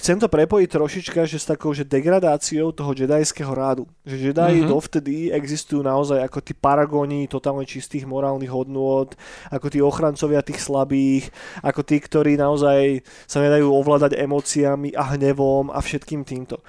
[0.00, 3.84] chcem to prepojiť trošička, že s takou že degradáciou toho jedajského rádu.
[4.04, 4.54] Že Jedi Mhm.
[4.64, 4.72] mm-hmm.
[4.72, 9.12] dovtedy existujú naozaj ako tí paragoni totálne čistých morálnych hodnôt,
[9.50, 11.30] ako tí ochrancovia tých slabých,
[11.62, 16.60] ako tí, ktorí naozaj sa nedajú ovládať emóciami a hnevom a všetkým týmto.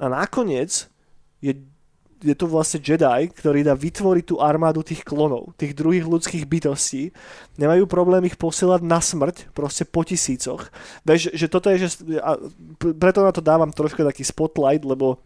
[0.00, 0.88] A nakoniec
[1.44, 1.56] je,
[2.20, 7.16] je to vlastne Jedi, ktorý dá vytvoriť tú armádu tých klonov, tých druhých ľudských bytostí.
[7.56, 10.68] Nemajú problém ich posielať na smrť, proste po tisícoch.
[11.08, 12.36] Vieš, že toto je, že, a
[12.76, 15.20] preto na to dávam trošku taký spotlight, lebo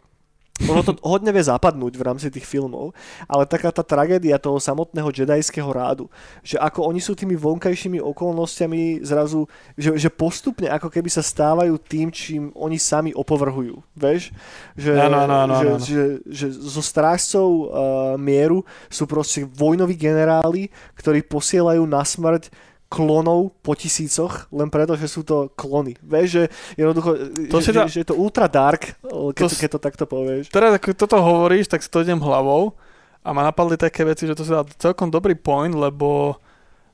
[0.62, 2.94] ono to hodne vie zapadnúť v rámci tých filmov,
[3.26, 6.06] ale taká tá tragédia toho samotného jedajského rádu,
[6.46, 11.74] že ako oni sú tými vonkajšími okolnostiami zrazu, že, že postupne ako keby sa stávajú
[11.82, 13.82] tým, čím oni sami opovrhujú.
[13.98, 14.30] Vieš?
[14.78, 15.78] Že, Áno, áno, áno, že, áno.
[15.82, 17.66] že, že zo strážcov uh,
[18.14, 22.54] mieru sú proste vojnoví generáli, ktorí posielajú na smrť
[22.94, 25.98] klonov po tisícoch, len preto, že sú to klony.
[25.98, 26.42] Vieš, že
[26.78, 27.10] jednoducho,
[27.50, 28.94] To že, si že, dá- že je to ultra dark,
[29.34, 30.54] keď To keď to takto povieš.
[30.54, 32.78] Teraz ako toto hovoríš, tak si to idem hlavou
[33.20, 36.38] a ma napadli také veci, že to si dal celkom dobrý point, lebo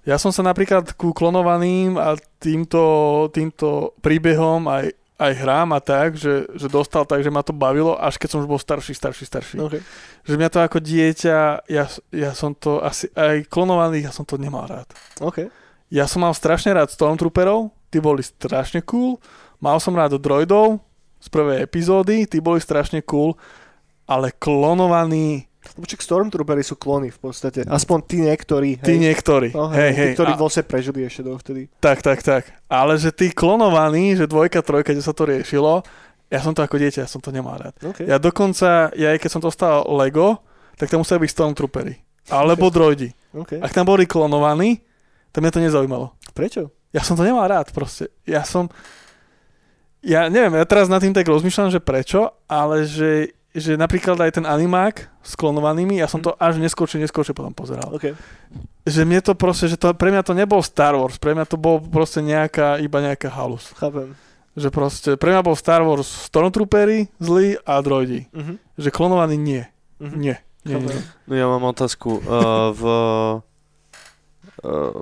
[0.09, 2.81] ja som sa napríklad ku klonovaným a týmto,
[3.35, 7.93] týmto príbehom aj, aj hrám a tak, že, že dostal tak, že ma to bavilo,
[8.01, 9.57] až keď som už bol starší, starší, starší.
[9.61, 9.85] Okay.
[10.25, 11.37] Že mňa to ako dieťa,
[11.69, 11.85] ja,
[12.17, 14.89] ja som to asi, aj klonovaných, ja som to nemal rád.
[15.21, 15.53] OK.
[15.91, 19.19] Ja som mal strašne rád Stormtrooperov, tí boli strašne cool.
[19.59, 20.79] Mal som rád droidov
[21.19, 23.35] z prvej epizódy, tí boli strašne cool,
[24.07, 27.69] ale klonovaní, Lebo však Stormtroopery sú klony v podstate.
[27.69, 28.81] Aspoň tí niektorí.
[28.81, 28.87] Hej.
[28.87, 29.53] tí niektorí.
[29.53, 31.69] No, hej, hej, hej, tí, ktorí a, vlastne prežili ešte dovtedy.
[31.85, 32.49] tak, tak, tak.
[32.65, 35.85] Ale že tí klonovaní, že dvojka, trojka, kde sa to riešilo,
[36.33, 37.77] ja som to ako dieťa, ja som to nemal rád.
[37.77, 38.09] Okay.
[38.09, 40.41] Ja dokonca, ja aj keď som dostal Lego,
[40.81, 41.95] tak tam museli byť Stormtroopery.
[42.33, 43.13] Alebo droidi.
[43.35, 43.61] Okay.
[43.61, 44.81] Ak tam boli klonovaní,
[45.31, 46.07] to mňa to nezaujímalo.
[46.35, 46.71] Prečo?
[46.91, 48.11] Ja som to nemal rád proste.
[48.27, 48.71] Ja som...
[50.01, 54.41] Ja neviem, ja teraz nad tým tak rozmýšľam, že prečo, ale že, že napríklad aj
[54.41, 57.93] ten animák s klonovanými, ja som to až neskôršie, neskôršie potom pozeral.
[57.93, 58.17] OK.
[58.89, 61.61] Že mne to proste, že to, pre mňa to nebol Star Wars, pre mňa to
[61.61, 63.77] bol proste nejaká, iba nejaká halus.
[63.77, 64.17] Chápem.
[64.57, 68.25] Že proste, pre mňa bol Star Wars Stormtroopery zlí a droidi.
[68.33, 68.57] Mhm.
[68.81, 69.69] Že klonovaní nie.
[70.01, 70.17] Mhm.
[70.17, 70.37] Nie.
[70.65, 70.97] nie, nie.
[71.29, 72.25] No ja mám otázku.
[72.25, 72.83] Uh, v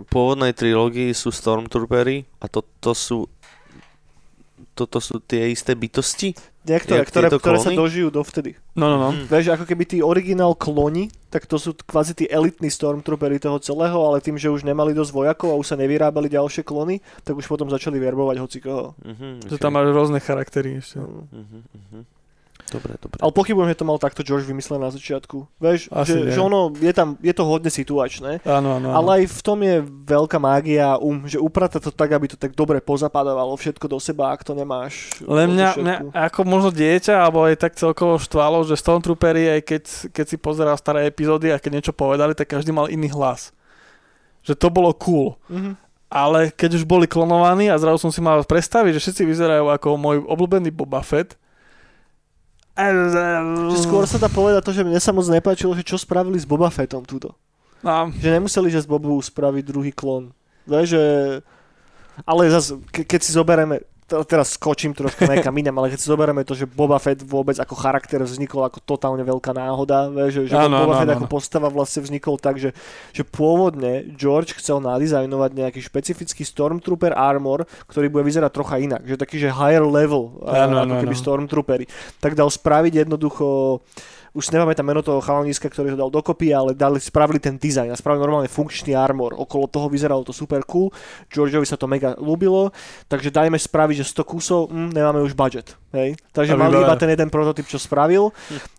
[0.09, 3.19] pôvodnej trilógii sú Stormtroopery a to, to sú
[4.79, 6.39] toto sú tie isté bytosti?
[6.63, 7.81] Niektoré, Jak ktoré, ktoré sa klony?
[7.83, 8.55] dožijú dovtedy.
[8.79, 9.11] No, no, no.
[9.11, 9.27] Mhm.
[9.27, 13.99] Vieš, ako keby tí originál kloni, tak to sú kvázi tí elitní Stormtroopery toho celého,
[13.99, 17.51] ale tým, že už nemali dosť vojakov a už sa nevyrábali ďalšie klony, tak už
[17.51, 18.95] potom začali verbovať hocikoho.
[19.03, 21.03] Uh-huh, Že tam máš rôzne charaktery ešte.
[21.03, 21.09] Mm.
[21.09, 22.03] Uh-huh, uh-huh.
[22.69, 23.17] Dobre, dobre.
[23.17, 25.49] Ale pochybujem, že to mal takto George vymyslené na začiatku.
[25.57, 26.33] Vieš, Asi že, nie.
[26.37, 28.97] že ono, je tam, je to hodne situačné, Áno, áno, áno.
[28.97, 32.53] ale aj v tom je veľká mágia, um, že upratať to tak, aby to tak
[32.53, 35.17] dobre pozapadávalo všetko do seba, ak to nemáš.
[35.25, 39.83] Len mňa, mňa ako možno dieťa, alebo aj tak celkovo štvalo, že Stormtroopery, aj keď,
[40.13, 43.51] keď si pozeral staré epizódy a keď niečo povedali, tak každý mal iný hlas.
[44.45, 45.41] Že to bolo cool.
[45.49, 45.89] Mhm.
[46.09, 50.01] Ale keď už boli klonovaní a zrazu som si mal predstaviť, že všetci vyzerajú ako
[50.01, 51.37] môj obľúbený Boba Fett,
[53.75, 56.47] Že skôr sa dá povedať to, že mne sa moc nepáčilo, že čo spravili s
[56.47, 57.35] Boba Fettom túto.
[57.83, 60.31] No, Že nemuseli, že z Bobu spraviť druhý klon.
[60.63, 61.05] Vieš, že...
[62.23, 66.41] Ale zase, ke- keď si zoberieme, teraz skočím trošku nekam inam, ale keď si zoberieme
[66.43, 70.81] to, že Boba Fett vôbec ako charakter vznikol ako totálne veľká náhoda, že, že Áno,
[70.83, 71.17] Boba áno, Fett áno.
[71.21, 72.73] ako postava vlastne vznikol tak, že,
[73.13, 79.21] že pôvodne George chcel nadizajnovať nejaký špecifický Stormtrooper armor, ktorý bude vyzerať trocha inak, že
[79.21, 81.23] taký, že higher level, Áno, ako áno, keby áno.
[81.23, 81.85] Stormtroopery.
[82.25, 83.79] Tak dal spraviť jednoducho
[84.33, 87.93] už si nepamätám meno toho chalaniska, ktorý ho dal dokopy, ale dali, spravili ten dizajn
[87.93, 89.37] a spravili normálne funkčný armor.
[89.37, 90.93] Okolo toho vyzeralo to super cool,
[91.33, 92.71] Georgeovi sa to mega ľúbilo,
[93.09, 95.77] takže dajme spraviť, že 100 kusov, hm, nemáme už budget.
[95.93, 96.17] Hej?
[96.33, 98.31] Takže mali iba ten jeden prototyp, čo spravil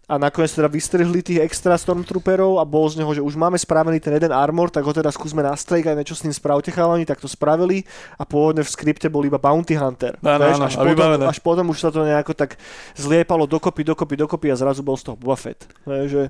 [0.10, 4.01] a nakoniec teda vystrihli tých extra Stormtrooperov a bol z neho, že už máme spravený
[4.01, 7.30] ten jeden armor, tak ho teda skúsme nastrejkať, niečo s tým spravte chalani, tak to
[7.30, 7.86] spravili
[8.18, 10.18] a pôvodne v skripte bol iba Bounty Hunter.
[10.26, 11.24] Áno, áno, až, potom, vybavené.
[11.30, 12.57] až potom už sa to nejako tak
[12.97, 15.70] zliepalo dokopy, dokopy, dokopy a zrazu bol z toho Boba Fett.
[15.86, 16.24] Vieš, že...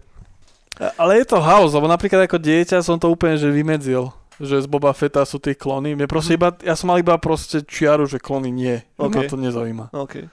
[1.00, 4.72] Ale je to house, lebo napríklad ako dieťa som to úplne že vymedzil že z
[4.72, 6.00] Boba Fetta sú tie klony.
[6.00, 8.80] Mne proste iba, ja som mal iba proste čiaru, že klony nie.
[8.96, 9.28] Okay.
[9.28, 9.86] Ma to nezaujíma.
[9.92, 10.32] Okay.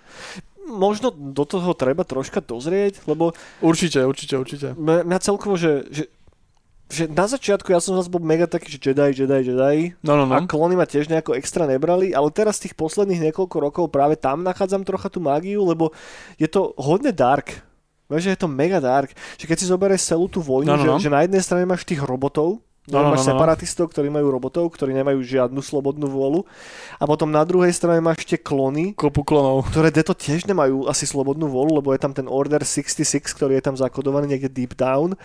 [0.66, 4.66] Možno do toho treba troška dozrieť, lebo Určite, určite, určite.
[4.74, 6.04] mňa, celkovo, že, že,
[6.86, 10.26] že na začiatku ja som zase bol mega taký, že Jedi, Jedi, Jedi No, no,
[10.26, 10.34] no.
[10.34, 14.42] a klony ma tiež nejako extra nebrali, ale teraz tých posledných niekoľko rokov práve tam
[14.42, 15.94] nachádzam trocha tú mágiu, lebo
[16.36, 17.62] je to hodne dark.
[18.06, 19.10] Vieš, že je to mega dark.
[19.34, 20.94] Že keď si zoberieš celú tú vojnu, No, no, no.
[20.98, 23.30] Že, že na jednej strane máš tých robotov, No, no, máš no, no.
[23.34, 26.46] separatistov, ktorí majú robotov, ktorí nemajú žiadnu slobodnú vôľu.
[27.02, 29.66] A potom na druhej strane máš tie klony, Kopu klonov.
[29.74, 33.64] ktoré deto tiež nemajú asi slobodnú volu, lebo je tam ten Order 66, ktorý je
[33.66, 35.18] tam zakodovaný niekde deep down.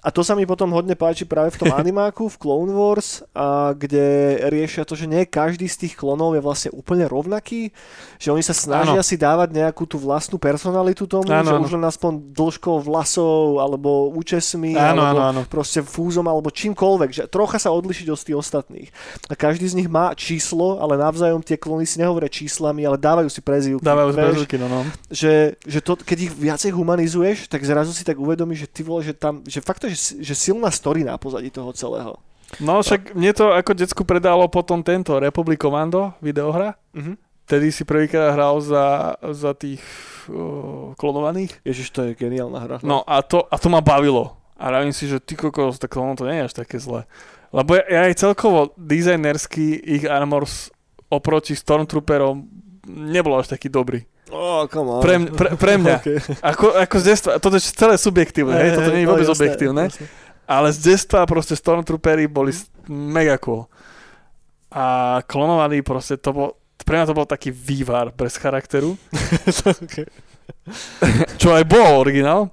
[0.00, 3.76] A to sa mi potom hodne páči práve v tom animáku, v Clone Wars, a
[3.76, 7.68] kde riešia to, že nie každý z tých klonov je vlastne úplne rovnaký,
[8.16, 9.04] že oni sa snažia Áno.
[9.04, 11.64] si dávať nejakú tú vlastnú personalitu tomu, Áno, že áno.
[11.68, 15.40] už len aspoň dĺžkou vlasov, alebo účesmi, Áno, alebo áno, áno.
[15.44, 18.88] proste fúzom, alebo čímkoľvek, že trocha sa odlišiť od tých ostatných.
[19.28, 23.28] A každý z nich má číslo, ale navzájom tie klony si nehovoria číslami, ale dávajú
[23.28, 23.84] si prezývky.
[23.84, 24.34] Dávajú vieš?
[24.48, 24.80] zbežky, no, no.
[25.12, 29.04] že, že to, keď ich viacej humanizuješ, tak zrazu si tak uvedomíš, že ty vole,
[29.04, 32.16] že tam, že fakt to, že, že silná story na pozadí toho celého.
[32.58, 36.74] No však mne to ako decku predalo potom tento Republic Commando videohra.
[36.96, 37.14] Mhm.
[37.50, 39.82] Tedy si prvýkrát hral za, za tých
[40.30, 41.58] uh, klonovaných.
[41.66, 42.76] Ježiš, to je geniálna hra.
[42.86, 44.38] No a to, a to ma bavilo.
[44.54, 47.10] A vravím si, že ty kokos, tak ono to nie je až také zlé.
[47.50, 50.70] Lebo ja, ja aj celkovo dizajnersky ich armors
[51.10, 52.46] oproti Stormtrooperom
[52.86, 54.06] nebol až taký dobrý.
[54.40, 55.00] Oh, come on.
[55.04, 55.96] Pre, pre, pre mňa.
[56.00, 56.16] Okay.
[56.40, 59.36] Ako, ako z detstva, toto je celé subjektívne, hej, toto nie je no, vôbec jasné,
[59.36, 59.84] objektívne.
[59.92, 60.06] jasné.
[60.48, 62.56] Ale z detstva proste Stormtroopery boli
[62.88, 63.68] mega cool.
[64.72, 66.48] A klonovaní proste to bol,
[66.80, 68.96] pre mňa to bol taký vývar bez charakteru,
[69.84, 70.08] okay.
[71.42, 72.48] čo aj bol originál,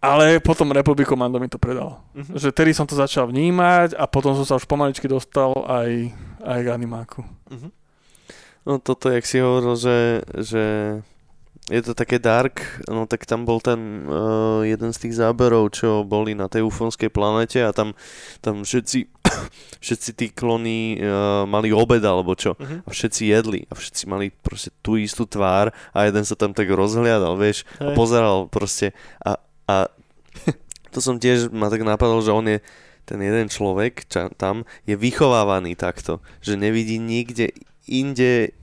[0.00, 2.00] ale potom Republic Commando mi to predal.
[2.16, 2.40] Mhm.
[2.40, 6.08] Že tedy som to začal vnímať a potom som sa už pomaličky dostal aj,
[6.40, 7.20] aj k animáku.
[7.52, 7.79] Mhm.
[8.70, 10.64] No toto, jak si hovoril, že, že
[11.66, 16.06] je to také dark, no tak tam bol ten uh, jeden z tých záberov, čo
[16.06, 17.98] boli na tej ufonskej planete a tam,
[18.38, 19.10] tam všetci,
[19.84, 22.54] všetci tí klony uh, mali obed alebo čo.
[22.62, 22.86] Mhm.
[22.86, 26.70] A všetci jedli a všetci mali proste tú istú tvár a jeden sa tam tak
[26.70, 27.98] rozhliadal, vieš, a Hej.
[27.98, 29.34] pozeral proste a,
[29.66, 29.90] a
[30.94, 32.62] to som tiež ma tak napadol, že on je
[33.02, 37.50] ten jeden človek ča, tam je vychovávaný takto, že nevidí nikde
[37.90, 38.54] inde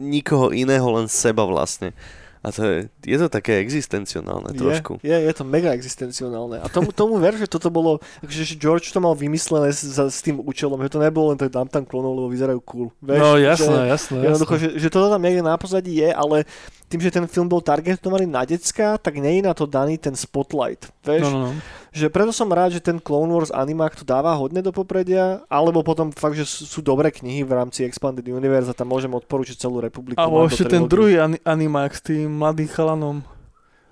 [0.00, 1.92] nikoho iného, len seba vlastne.
[2.40, 4.96] A to je, je to také existencionálne trošku.
[5.04, 6.56] Je, je, je to mega existencionálne.
[6.56, 10.40] A tomu, tomu ver, že toto bolo, že George to mal vymyslené s, s tým
[10.40, 12.88] účelom, že to nebolo len tak dám tam klonov, lebo vyzerajú cool.
[13.04, 14.68] Vieš, no že, jasné, jasné, Jednoducho, jasné.
[14.72, 16.48] že, že toto tam niekde na pozadí je, ale
[16.88, 20.16] tým, že ten film bol targetovaný na decka, tak nie je na to daný ten
[20.16, 20.88] spotlight.
[21.04, 21.28] Vieš?
[21.28, 21.50] No, no, no.
[21.90, 25.82] Že preto som rád, že ten Clone Wars animák to dáva hodne do popredia, alebo
[25.82, 29.78] potom fakt, že sú dobré knihy v rámci Expanded Universe a tam môžem odporučiť celú
[29.78, 30.14] republiku.
[30.14, 33.26] Alebo ešte ten druhý ani- animák s tým mladým chalanom.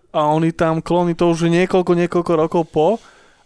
[0.09, 2.88] A oni tam klony, to už niekoľko, niekoľko rokov po.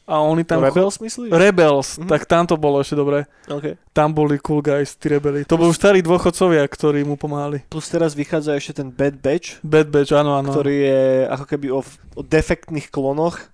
[0.03, 0.59] A oni tam...
[0.61, 1.31] Rebels, myslíš?
[1.31, 2.11] Rebels, Mhm.
[2.11, 3.23] tak tam to bolo ešte dobre.
[3.47, 3.79] Okay.
[3.95, 5.47] Tam boli cool guys, tí rebeli.
[5.47, 7.63] To boli už starí dôchodcovia, ktorí mu pomáhali.
[7.71, 10.51] Plus teraz vychádza ešte ten Bad Batch, Bad Batch, áno, áno.
[10.51, 11.01] ktorý je
[11.31, 11.81] ako keby o,
[12.19, 13.47] o defektných klonoch,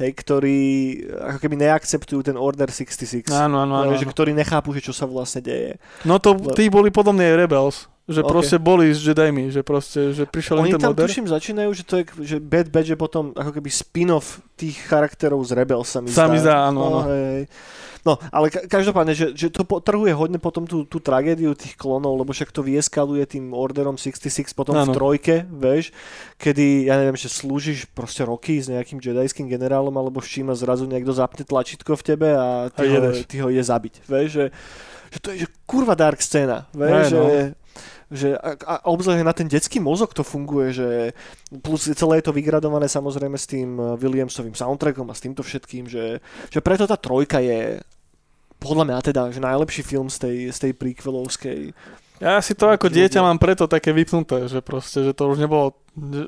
[0.00, 0.58] hej, ktorí
[1.12, 3.28] ako keby neakceptujú ten Order 66.
[3.28, 3.92] Áno, áno, áno.
[3.92, 5.76] Že, ktorí nechápu, že čo sa vlastne deje.
[6.08, 7.91] No to, tí boli podobne Rebels.
[8.04, 8.28] Že Ok.
[8.28, 11.06] proste boli s Jedimi, že proste, že prišiel len Oni ten tam model.
[11.06, 15.38] tuším začínajú, že to je, že Bad Batch je potom ako keby spin-off tých charakterov
[15.40, 16.26] z Rebels sa mi Sa zdá.
[16.26, 16.98] mi zdá, áno, áno.
[16.98, 17.46] No, hej.
[18.02, 22.14] no ale ka- každopádne, že, že to potrhuje hodne potom tú, tú tragédiu tých klonov,
[22.16, 24.90] lebo však to vyeskaluje tým Orderom 66 potom v Áno.
[24.90, 25.94] trojke, vieš,
[26.36, 30.58] kedy, ja neviem, že slúžiš proste roky s nejakým jedajským generálom alebo s čím a
[30.58, 34.28] zrazu niekto zapne tlačítko v tebe a ty, A ho, ty ho ide zabiť, vieš,
[34.32, 34.44] že,
[35.08, 37.30] že to je že kurva dark scéna, vieš, no.
[37.30, 37.54] že,
[38.12, 40.88] že a, a obzvlášť na ten detský mozog to funguje, že
[41.64, 45.88] plus celé je to vygradované samozrejme s tým eh, Williamsovým soundtrackom a s týmto všetkým,
[45.88, 46.20] že,
[46.52, 47.80] že preto tá trojka je
[48.62, 51.74] podľa mňa teda, že najlepší film z tej, z tej prequelovskej
[52.22, 55.74] Ja si to ako dieťa mám preto také vypnuté, že proste, že to už nebolo,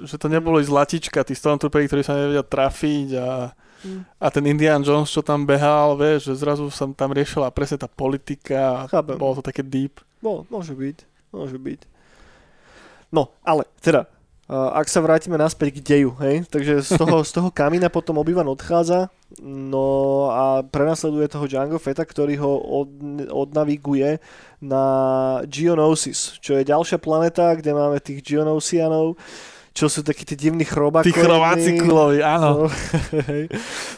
[0.02, 3.54] že to neboli zlatička, tí stormtrooperi, ktorí sa nevedia trafiť a,
[3.84, 4.00] Mm.
[4.16, 7.84] a ten Indiana Jones, čo tam behal, vieš, že zrazu sa tam riešila presne tá
[7.84, 9.20] politika a Chápem.
[9.20, 10.00] bolo to také deep.
[10.24, 11.04] No, môže byť,
[11.34, 11.80] môže byť.
[13.14, 14.10] No, ale teda,
[14.50, 18.18] uh, ak sa vrátime naspäť k deju, hej, takže z toho, z toho kamína potom
[18.18, 19.10] Obi-Wan odchádza,
[19.42, 22.88] no a prenasleduje toho Django Feta, ktorý ho od,
[23.30, 24.18] odnaviguje
[24.62, 24.84] na
[25.46, 29.18] Geonosis, čo je ďalšia planeta, kde máme tých Geonosianov,
[29.74, 31.10] čo sú takí tí divní chrobákovní.
[31.10, 32.66] Tí chromáci kulovi, áno.
[32.66, 32.70] No,
[33.30, 33.50] hej,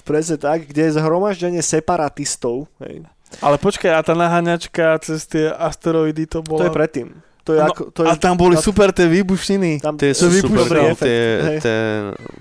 [0.09, 3.05] presne tak, kde je zhromaždenie separatistov, hej.
[3.43, 6.64] Ale počkaj, a tá naháňačka cez tie asteroidy to bola...
[6.64, 7.25] To je predtým.
[7.47, 9.78] To je No, ako, to je, a tam boli na- super tie výbušniny.
[9.78, 11.59] tam, Tie To sú super, Dobrý no, efekt, tie, hej.
[11.62, 11.90] ten,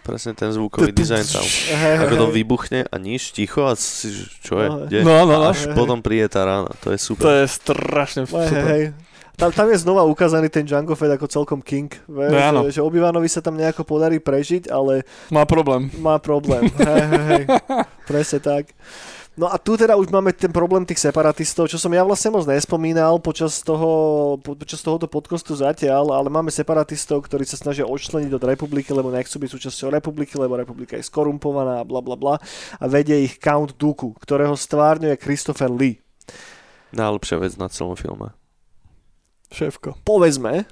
[0.02, 1.46] presne ten zvukový dizajn tam.
[1.46, 2.34] Hej, Ako to hej.
[2.36, 4.10] vybuchne a nič, ticho a si,
[4.42, 5.00] čo je, No, kde?
[5.00, 5.46] no, no, no.
[5.48, 7.30] Až Hej, potom príde tá rána, to je To super.
[7.32, 8.66] je strašne Hej, super.
[8.68, 8.84] hej.
[9.36, 11.92] Tam, tam je znova ukázaný ten Django Fett ako celkom king.
[12.02, 12.60] Vieš, No, áno.
[12.64, 15.92] že, že Obi-Wanovi sa tam nejako podarí prežiť, ale Má problém.
[15.98, 16.66] má problém.
[16.72, 17.44] hej, hej, hej.
[18.10, 18.72] Presne tak.
[19.36, 22.48] No a tu teda už máme ten problém tých separatistov, čo som ja vlastne moc
[22.48, 23.92] nespomínal počas, toho,
[24.40, 29.12] po- počas tohoto podcastu zatiaľ, ale máme separatistov, ktorí sa snažia odčleniť od republiky, lebo
[29.12, 32.40] nechcú byť súčasťou republiky, lebo republika je skorumpovaná a bla bla bla.
[32.80, 36.00] A vedie ich Count Dooku, ktorého stvárňuje Christopher Lee.
[36.96, 38.32] Najlepšia vec na celom filme.
[39.52, 40.00] Šéfko.
[40.08, 40.64] povedzme,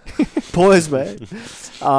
[0.57, 1.20] povedzme.
[1.84, 1.95] A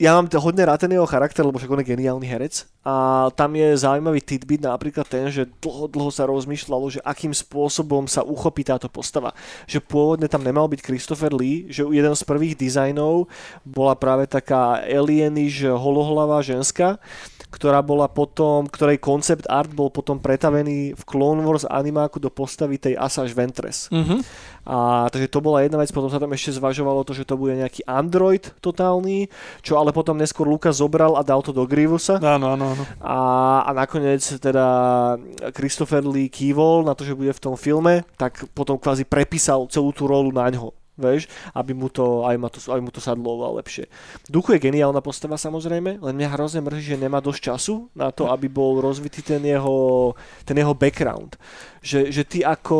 [0.00, 2.64] ja mám hodne rád ten jeho charakter, lebo však on je geniálny herec.
[2.80, 8.08] A tam je zaujímavý tidbit napríklad ten, že dlho, dlho sa rozmýšľalo, že akým spôsobom
[8.08, 9.36] sa uchopí táto postava.
[9.68, 13.28] Že pôvodne tam nemal byť Christopher Lee, že jeden z prvých dizajnov
[13.68, 16.96] bola práve taká alieniš holohlavá ženská,
[17.52, 22.80] ktorá bola potom, ktorej koncept art bol potom pretavený v Clone Wars animáku do postavy
[22.80, 23.92] tej Asajj Ventress.
[23.92, 24.24] Mhm.
[24.68, 27.56] A takže to bola jedna vec, potom sa tam ešte zvažovalo to, že to bude
[27.56, 29.32] nejaký android totálny,
[29.64, 32.20] čo ale potom neskôr Lucas zobral a dal to do Grievousa.
[32.20, 32.84] Áno, áno, áno.
[33.00, 33.18] A,
[33.64, 34.66] a nakoniec teda
[35.56, 39.90] Christopher Lee kývol na to, že bude v tom filme, tak potom kvázi prepísal celú
[39.96, 40.76] tú rolu na ňo.
[41.00, 43.88] Vieš, aby mu to, aj, ma to, aby mu to sadlo oveľa lepšie.
[44.28, 48.28] Duchu je geniálna postava samozrejme, len mňa hrozne mrzí, že nemá dosť času na to,
[48.28, 50.12] aby bol rozvitý ten jeho,
[50.44, 51.40] ten jeho background.
[51.80, 52.76] Že, že ty ako,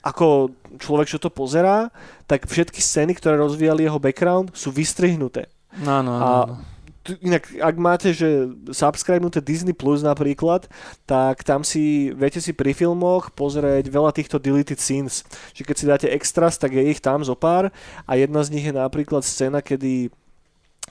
[0.00, 1.92] ako človek, čo to pozerá,
[2.24, 5.52] tak všetky scény, ktoré rozvíjali jeho background, sú vystrihnuté.
[5.84, 6.56] Áno, áno, A- áno.
[7.00, 8.44] Tu- Inak, ak máte, že
[8.76, 10.68] subscribenuté Disney Plus napríklad,
[11.08, 15.24] tak tam si, viete si pri filmoch pozrieť veľa týchto deleted scenes.
[15.56, 17.72] Že keď si dáte extras, tak je ich tam zo pár
[18.04, 20.12] a jedna z nich je napríklad scéna, kedy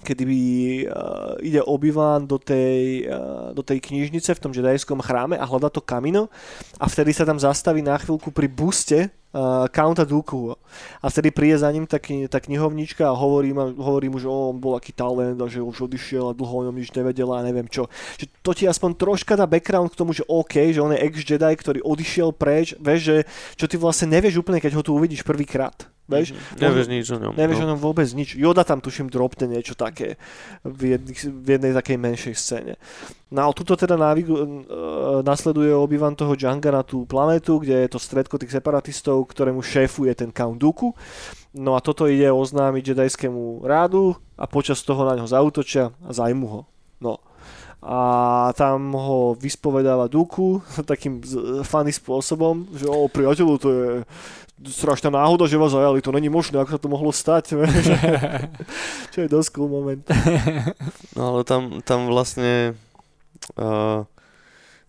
[0.04, 0.41] kedy by,
[0.88, 5.70] uh, ide Obi-Wan do tej, uh, do tej knižnice v tom jedajskom chráme a hľada
[5.70, 6.32] to kamino
[6.80, 9.00] a vtedy sa tam zastaví na chvíľku pri buste
[9.34, 10.56] uh, Counta Dooku.
[11.02, 14.58] A vtedy príde za ním tá, tá knihovnička a hovorí, ma, hovorí mu, že on
[14.58, 17.68] bol aký talent a že už odišiel a dlho o ňom nič nevedela a neviem
[17.70, 17.88] čo.
[18.18, 21.54] Že to ti aspoň troška dá background k tomu, že OK, že on je ex-Jedi,
[21.54, 23.18] ktorý odišiel preč, vieš, že
[23.60, 25.99] čo ty vlastne nevieš úplne, keď ho tu uvidíš prvýkrát.
[26.10, 26.34] Vieš?
[26.57, 27.34] Nevieš nič o ňom.
[27.38, 27.70] Nevieš o no.
[27.74, 28.34] ňom vôbec nič.
[28.34, 30.18] Yoda tam tuším dropne niečo také
[30.66, 32.74] v, jedných, v jednej takej menšej scéne.
[33.30, 34.45] No a tuto teda navigu, uh,
[35.22, 40.18] nasleduje Obi-Wan toho Djanga na tú planetu, kde je to stredko tých separatistov, ktorému šéfuje
[40.18, 40.97] ten Count Dooku.
[41.53, 46.47] No a toto ide oznámiť jedajskému rádu a počas toho na ňo zautočia a zajmu
[46.49, 46.62] ho.
[46.97, 47.22] No.
[47.80, 50.60] A tam ho vyspovedáva Duku
[50.92, 51.24] takým
[51.64, 53.90] funny spôsobom, že o priateľu, to je
[54.68, 57.56] strašná náhoda, že vás zajali, to není možné, ako sa to mohlo stať.
[59.16, 60.04] Čo je dosť cool moment.
[61.16, 62.76] No ale tam, tam vlastne
[63.56, 64.04] uh,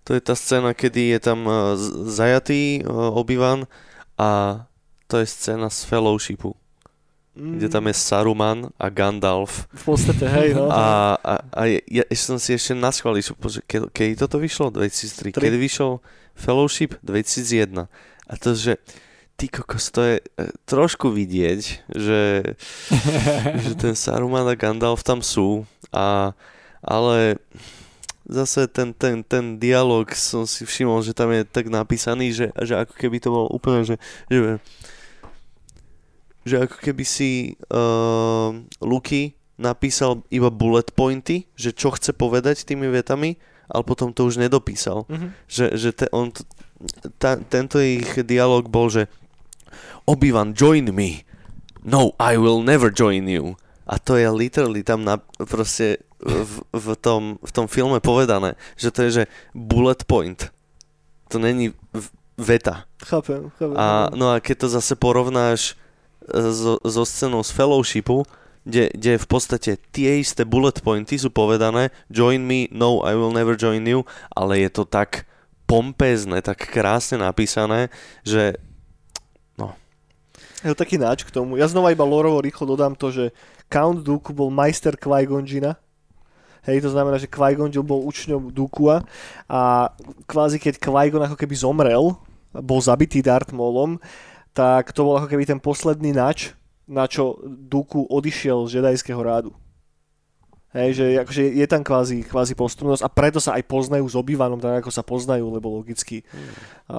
[0.03, 1.79] to je tá scéna, kedy je tam uh,
[2.11, 3.71] zajatý uh, Obi-Wan
[4.19, 4.63] a
[5.07, 6.59] to je scéna z Fellowshipu,
[7.31, 10.67] Mm, kde tam je Saruman a Gandalf V podstate, hej, no.
[10.67, 12.75] a, a, a ja, ja som si ešte
[13.39, 14.75] pozrieť, ke, kedy toto vyšlo?
[14.75, 15.31] 2003.
[15.31, 15.39] Tri.
[15.39, 16.03] Kedy vyšiel
[16.35, 16.99] Fellowship?
[17.07, 17.87] 2001.
[18.27, 18.83] A to, že
[19.39, 22.23] ty kokos, to je e, trošku vidieť, že,
[23.65, 25.63] že ten Saruman a Gandalf tam sú,
[25.95, 26.35] a,
[26.83, 27.39] ale
[28.29, 32.75] zase ten, ten, ten dialog som si všimol, že tam je tak napísaný, že, že
[32.79, 33.97] ako keby to bolo úplne, že,
[34.31, 34.59] že,
[36.45, 42.89] že ako keby si uh, Luky napísal iba bullet pointy, že čo chce povedať tými
[42.89, 43.37] vetami,
[43.69, 45.05] ale potom to už nedopísal.
[45.07, 45.29] Mhm.
[45.47, 46.33] Že, že te, on,
[47.21, 49.07] ta, tento ich dialog bol, že
[50.09, 51.23] Obi-Wan, join me.
[51.85, 53.55] No, I will never join you.
[53.87, 58.93] A to je literally tam na, proste v, v, tom, v tom filme povedané, že
[58.93, 59.25] to je, že
[59.57, 60.53] bullet point.
[61.33, 62.85] To není v- veta.
[63.03, 63.77] Chápem, chápem.
[63.77, 65.75] A, no a keď to zase porovnáš
[66.33, 68.25] so, so scénou z Fellowshipu,
[68.65, 73.33] kde, kde v podstate tie isté bullet pointy sú povedané join me, no I will
[73.33, 75.25] never join you, ale je to tak
[75.65, 77.89] pompézne, tak krásne napísané,
[78.27, 78.59] že
[80.61, 81.57] Je to taký náč k tomu.
[81.57, 83.33] Ja znova iba lorovo rýchlo dodám to, že
[83.73, 84.93] Count Dooku bol majster
[85.49, 85.81] Jina.
[86.69, 89.01] Hej, to znamená, že Jinn bol učňom Dukua
[89.49, 89.89] a
[90.29, 92.21] kvázi keď Qui-Gon ako keby zomrel,
[92.53, 93.97] bol zabitý Darth Maulom,
[94.51, 96.53] tak to bol ako keby ten posledný nač,
[96.85, 99.55] na čo Dooku odišiel z Jedajského rádu.
[100.71, 104.59] Hej, že akože je tam kvázi, kvázi postupnosť a preto sa aj poznajú s obývanom,
[104.59, 106.23] tak ako sa poznajú, lebo logicky.
[106.87, 106.99] A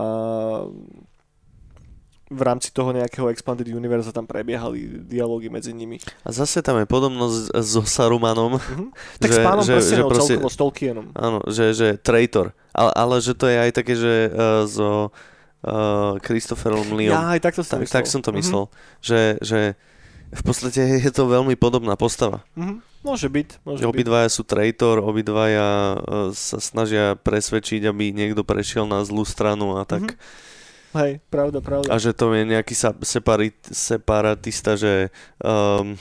[2.32, 6.00] v rámci toho nejakého Expanded Universe tam prebiehali dialógy medzi nimi.
[6.24, 8.86] a zase tam je podobnosť so Sarumanom, Mhm.
[9.20, 11.06] Tak s pánom že, že prstenov proste, celkovo s Tolkienom.
[11.12, 15.40] áno, že, že traitor, ale, ale že to je aj také, že uh, so uh,
[16.26, 17.14] Christopherom Leom.
[17.14, 18.68] Ja aj takto som tak, tak som to myslel,
[19.02, 19.78] že, že
[20.32, 22.42] v podstate je to veľmi podobná postava.
[22.58, 22.82] Mhm.
[23.02, 23.94] Môže byť, môže Že byť.
[23.98, 29.90] obidvaja sú traitor, obidvaja uh, sa snažia presvedčiť, aby niekto prešiel na zlú stranu a
[29.90, 30.14] tak.
[30.14, 30.18] Mhm.
[30.92, 31.88] Hej, pravda, pravda.
[31.88, 32.76] A že to je nejaký
[33.08, 35.08] separit, separatista, že
[35.40, 35.96] um,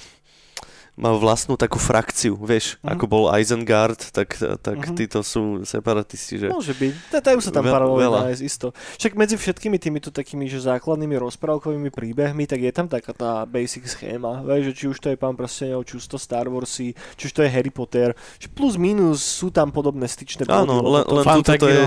[1.00, 2.92] má vlastnú takú frakciu, vieš, Mhm.
[2.92, 4.94] ako bol Isengard, tak, tak Mhm.
[4.94, 6.46] títo sú separatisti, že...
[6.46, 6.92] Môže byť.
[7.08, 8.28] Da- Dajú sa tam veľa.
[8.28, 8.76] nájsť, isto.
[8.94, 13.88] Však medzi všetkými týmito takými, že základnými rozprávkovými príbehmi, tak je tam taká tá basic
[13.88, 14.44] schéma.
[14.44, 17.32] Vieš, že či už to je Pán prstenov, či už to Star Warsy, či už
[17.32, 20.52] to je Harry Potter, že plus minus sú tam podobné styčné body.
[20.60, 21.82] Áno, len, to- len, tuto to je,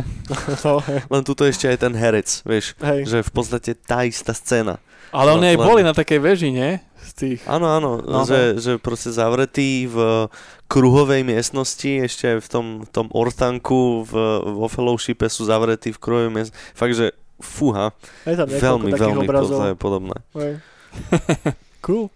[1.14, 3.06] len tuto ešte aj ten herec, vieš, hej.
[3.06, 4.82] že v podstate tá istá scéna.
[5.14, 6.82] Ale oni aj boli na takej veži, nie?
[7.04, 7.40] Z tých...
[7.46, 8.26] Áno, áno, No.
[8.26, 10.26] že, že proste zavretý v
[10.66, 14.14] kruhovej miestnosti, ešte v tom, v tom ortanku v,
[14.58, 16.58] vo fellowshipe sú zavretí v kruhovej miestnosti.
[16.74, 17.94] Fakt, že fúha,
[18.26, 19.60] Je tam niekoľko veľmi, veľmi obrazov.
[19.78, 20.16] podobné.
[21.82, 22.08] Cool.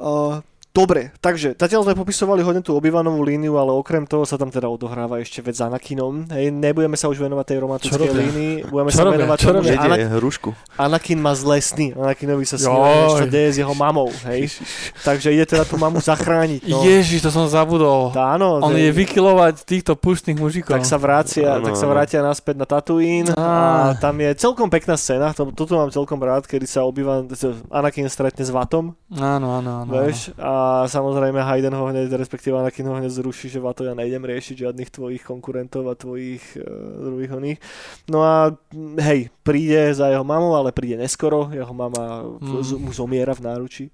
[0.00, 0.40] Uh,
[0.74, 4.66] dobre, takže zatiaľ sme popisovali hodne tú obývanovú líniu, ale okrem toho sa tam teda
[4.66, 6.26] odohráva ešte vec s Anakinom.
[6.28, 9.16] Hej, nebudeme sa už venovať tej romantickej línii, budeme Čo sa robia?
[9.16, 9.80] venovať Čo tomu, že robia?
[9.80, 10.50] Ana- Jede hrušku.
[10.74, 11.94] Anakin má zlé sny.
[11.94, 13.16] Anakinovi sa sní, Joj.
[13.16, 14.10] čo deje s jeho mamou.
[14.26, 14.50] Hej.
[15.00, 16.66] Takže ide teda tú mamu zachrániť.
[16.66, 16.82] No.
[16.82, 18.10] Ježiš, to som zabudol.
[18.10, 20.74] Tá, áno, On je vykilovať týchto puštných mužikov.
[20.74, 23.48] tak sa vrátia, Áno, tak sa vrátia naspäť na Tatooine a
[23.94, 27.22] tam je celkom pekná scéna, to, toto mám celkom rád, kedy sa obýva,
[27.70, 29.90] Anakin stretne s Vatom, Áno, áno, áno.
[29.92, 34.22] Vieš, a samozrejme Hayden ho hneď, respektíve Anakin ho hneď zruší, že Vato, ja nejdem
[34.22, 36.64] riešiť žiadnych tvojich konkurentov a tvojich uh,
[37.04, 37.58] druhých oných.
[38.08, 42.62] No a mm, hej, príde za jeho mamou, ale príde neskoro, jeho mama Mm.
[42.62, 42.78] mm.
[42.84, 43.84] mu zomiera v náruči.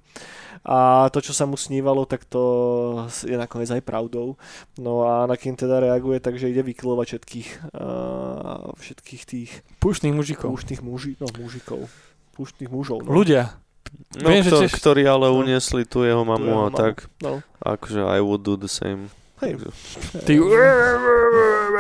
[0.60, 2.42] A to, čo sa mu snívalo, tak to
[3.24, 4.36] je nakoniec aj pravdou.
[4.76, 9.50] No a Anakin teda reaguje tak, že ide vykilovať všetkých, uh, všetkých tých
[9.80, 10.52] Puštných mužikov.
[10.52, 11.88] púštnych muži, no, mužikov.
[12.36, 13.08] Púštnych mužov.
[13.08, 13.12] No.
[13.16, 13.56] Ľudia.
[14.10, 15.38] No, Viem, že kto, tiež- ktorí ale No.
[15.38, 16.76] uniesli tu jeho Tu mamu jeho a mamu.
[16.76, 17.42] tak, No.
[17.62, 19.06] akože I would do the same.
[19.40, 19.56] Hej.
[20.26, 20.34] Ty...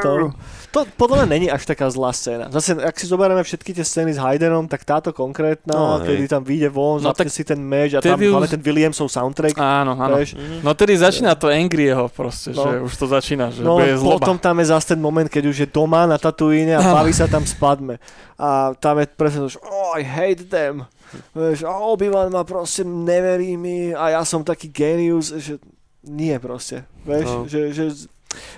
[0.00, 0.32] To,
[0.72, 2.48] to podľa mňa není až taká zlá scéna.
[2.48, 6.16] Zase, ak si zoberieme všetky tie scény s Haydenom, tak táto konkrétna, No, hej.
[6.16, 9.58] kedy tam vyjde von, No tak si ten meč a tam už- ten Williamsov soundtrack.
[9.58, 10.16] Áno, áno.
[10.16, 10.38] Vieš?
[10.64, 12.64] No tedy začína to angry jeho proste, No.
[12.64, 14.22] že už to začína, že No bude zloba.
[14.22, 17.28] potom tam je zase ten moment, keď už je doma na Tatooine a baví sa
[17.28, 17.98] tam spadme.
[18.40, 20.86] A tam je presne to, že oh, I hate them.
[21.32, 25.58] Vieš, Obi-Wan ma proste neverí mi a ja som taký genius, že
[26.02, 26.86] nie proste.
[27.02, 27.44] Vieš, No.
[27.44, 27.84] že, že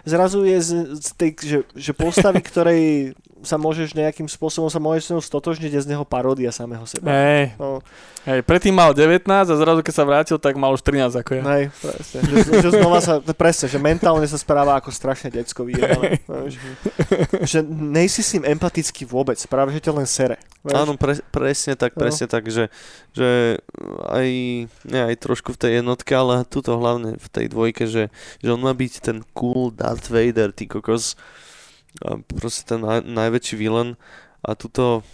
[0.05, 5.03] zrazu je z, z tej, že, že postavy, ktorej sa môžeš nejakým spôsobom sa môžeš
[5.05, 7.07] s ňou stotožniť, je z neho paródia samého seba.
[7.07, 7.83] Hej, No,
[8.23, 11.43] hej, predtým mal 19 a zrazu keď sa vrátil, tak mal už 13 ako ja.
[11.45, 12.19] hej, presne.
[12.23, 16.23] Že, že znova sa, presne, že mentálne sa správa ako strašne decko vyjebané.
[16.23, 16.57] vieš.
[17.45, 20.37] Že nejsi s ním empatický vôbec, práve že ťa len sere.
[20.63, 20.75] vieš.
[20.75, 22.01] Áno, pre, presne tak, No.
[22.01, 22.71] presne tak, že,
[23.11, 23.59] že
[24.03, 24.27] aj,
[24.85, 28.59] ne, aj trošku v tej jednotke, ale tuto hlavne v tej dvojke, že, že on
[28.59, 31.19] má byť ten cool Darth Vader, ty kokos,
[32.01, 34.01] a proste ten naj, najväčší vilen
[34.41, 35.05] a tuto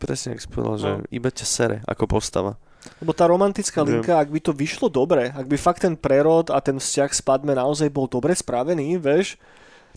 [0.00, 1.04] presne, ak si povedal, že No.
[1.12, 2.56] iba ťa sere ako postava.
[2.98, 6.58] Lebo tá romantická linka, ak by to vyšlo dobre, ak by fakt ten prerod a
[6.58, 9.38] ten vzťah s Padme naozaj bol dobre spravený, vieš,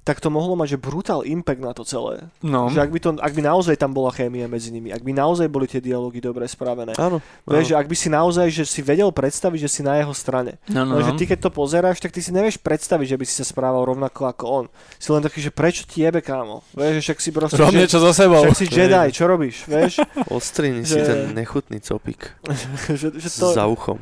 [0.05, 2.29] tak to mohlo mať že brutál impact na to celé.
[2.45, 2.69] No.
[2.69, 5.49] Že ak by, to, ak by naozaj tam bola chémia medzi nimi, ak by naozaj
[5.49, 6.93] boli tie dialógy dobre spravené.
[6.95, 7.25] Áno.
[7.43, 10.61] Vieš, že ak by si naozaj, že si vedel predstaviť, že si na jeho strane.
[10.69, 13.25] No, No, no, že ty keď to pozeráš, tak ty si nevieš predstaviť, že by
[13.25, 14.65] si sa správal rovnako ako on.
[15.01, 16.61] Si len taký, že prečo ti jebe, kámo?
[16.77, 17.57] Vieš, že však si proste...
[17.57, 18.45] Rob niečo so sebou.
[18.45, 20.05] však si Jedi, čo robíš, vieš?
[20.29, 22.29] Ostrini si že- ten nechutný copík
[23.01, 23.97] že, že to, za uchom.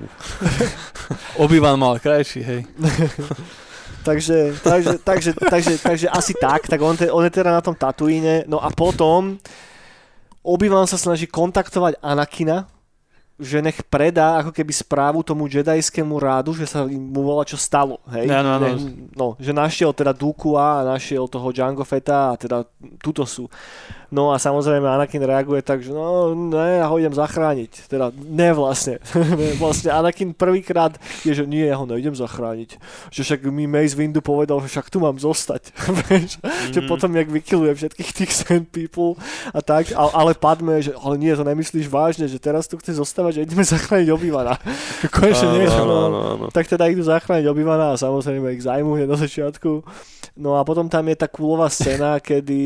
[1.43, 2.61] Obi-Wan mal krajší, hej.
[4.03, 7.73] Takže, takže, takže, takže, takže, asi tak, tak on, te, on je teda na tom
[7.73, 9.39] Tatooine, no a potom
[10.43, 12.67] Obi-Wan sa snaží kontaktovať Anakina,
[13.41, 17.97] že nech predá ako keby správu tomu jedajskému rádu, že sa mu volá čo stalo.
[18.13, 18.29] Hej?
[18.29, 18.65] Áno, áno.
[18.69, 18.81] Nech,
[19.17, 22.61] no, že našiel teda Dukua a našiel toho Jango Fetta a teda
[23.01, 23.49] tuto sú.
[24.13, 27.89] No a samozrejme Anakin reaguje tak, že no ne, ja ho idem zachrániť.
[27.89, 29.01] Teda ne vlastne.
[29.63, 30.93] vlastne Anakin prvýkrát
[31.25, 32.77] je, že nie, ja ho neidem zachrániť.
[33.09, 35.73] Že však mi Mace Windu povedal, že však tu mám zostať.
[36.05, 36.37] Vieš?
[36.69, 36.87] Že Mhm.
[36.87, 39.17] potom, jak vykiluje všetkých tých Sand People
[39.49, 42.93] a tak, ale, ale padme, že ale nie, to nemyslíš vážne, že teraz tu chce
[43.01, 44.61] zostávať, že ideme zachrániť Obivana.
[45.09, 45.81] Konečne niečo.
[45.81, 45.97] áno, no.
[46.05, 46.45] áno, áno.
[46.53, 49.81] Tak teda idú zachrániť Obivana a samozrejme ich zajmu hneď na začiatku.
[50.35, 52.61] No a potom tam je tá kúlová scéna, kedy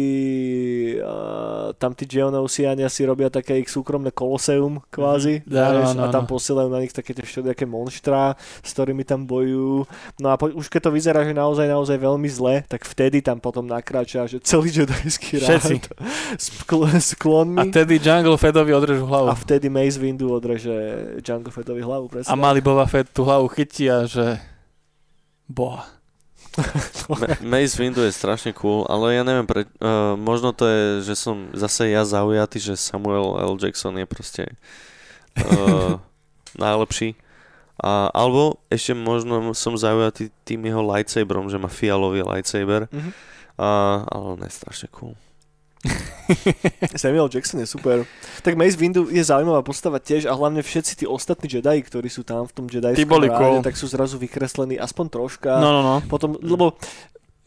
[0.98, 1.37] uh,
[1.78, 5.44] tam tí Geonosiania si robia také ich súkromné koloseum kvázi.
[5.44, 5.58] Mhm.
[5.58, 9.26] Áno, vieš, áno, a tam posielajú na nich také tie všelijaké monštrá, s ktorými tam
[9.28, 9.88] bojujú.
[10.22, 13.42] No a po, už keď to vyzerá, že naozaj, naozaj veľmi zle, tak vtedy tam
[13.42, 15.64] potom nakráča, že celý jedajský rád
[16.38, 17.60] s, kl- s klonmi.
[17.60, 19.28] A tedy Jungle Feddovi odrežu hlavu.
[19.32, 20.74] A vtedy Mace Windu odreže
[21.26, 22.30] Jango Fettovi hlavu, presne.
[22.32, 24.38] A malý Boba Fett tú hlavu chytí a že...
[25.48, 25.97] Boha.
[27.12, 30.84] Ma- Mace Windu je strašne cool, ale ja neviem, pre, uh, možno to je,
[31.14, 33.56] že som zase ja zaujatý, že Samuel L.
[33.62, 34.44] Jackson je proste
[35.38, 36.02] uh,
[36.58, 37.14] najlepší.
[37.78, 42.90] A, alebo ešte možno som zaujatý tým jeho lightsaberom, že má fialový lightsaber.
[42.90, 43.12] Mhm.
[43.58, 45.14] A, ale on je strašne cool.
[47.02, 48.04] Samuel Jackson je super.
[48.44, 52.28] Tak Mace Windu je zaujímavá postava tiež a hlavne všetci tí ostatní Jedi, ktorí sú
[52.28, 52.94] tam v tom Jedi
[53.38, 53.64] cool.
[53.64, 55.52] tak sú zrazu vykreslení aspoň troška.
[55.62, 55.96] No, no, no.
[56.06, 56.76] Potom, lebo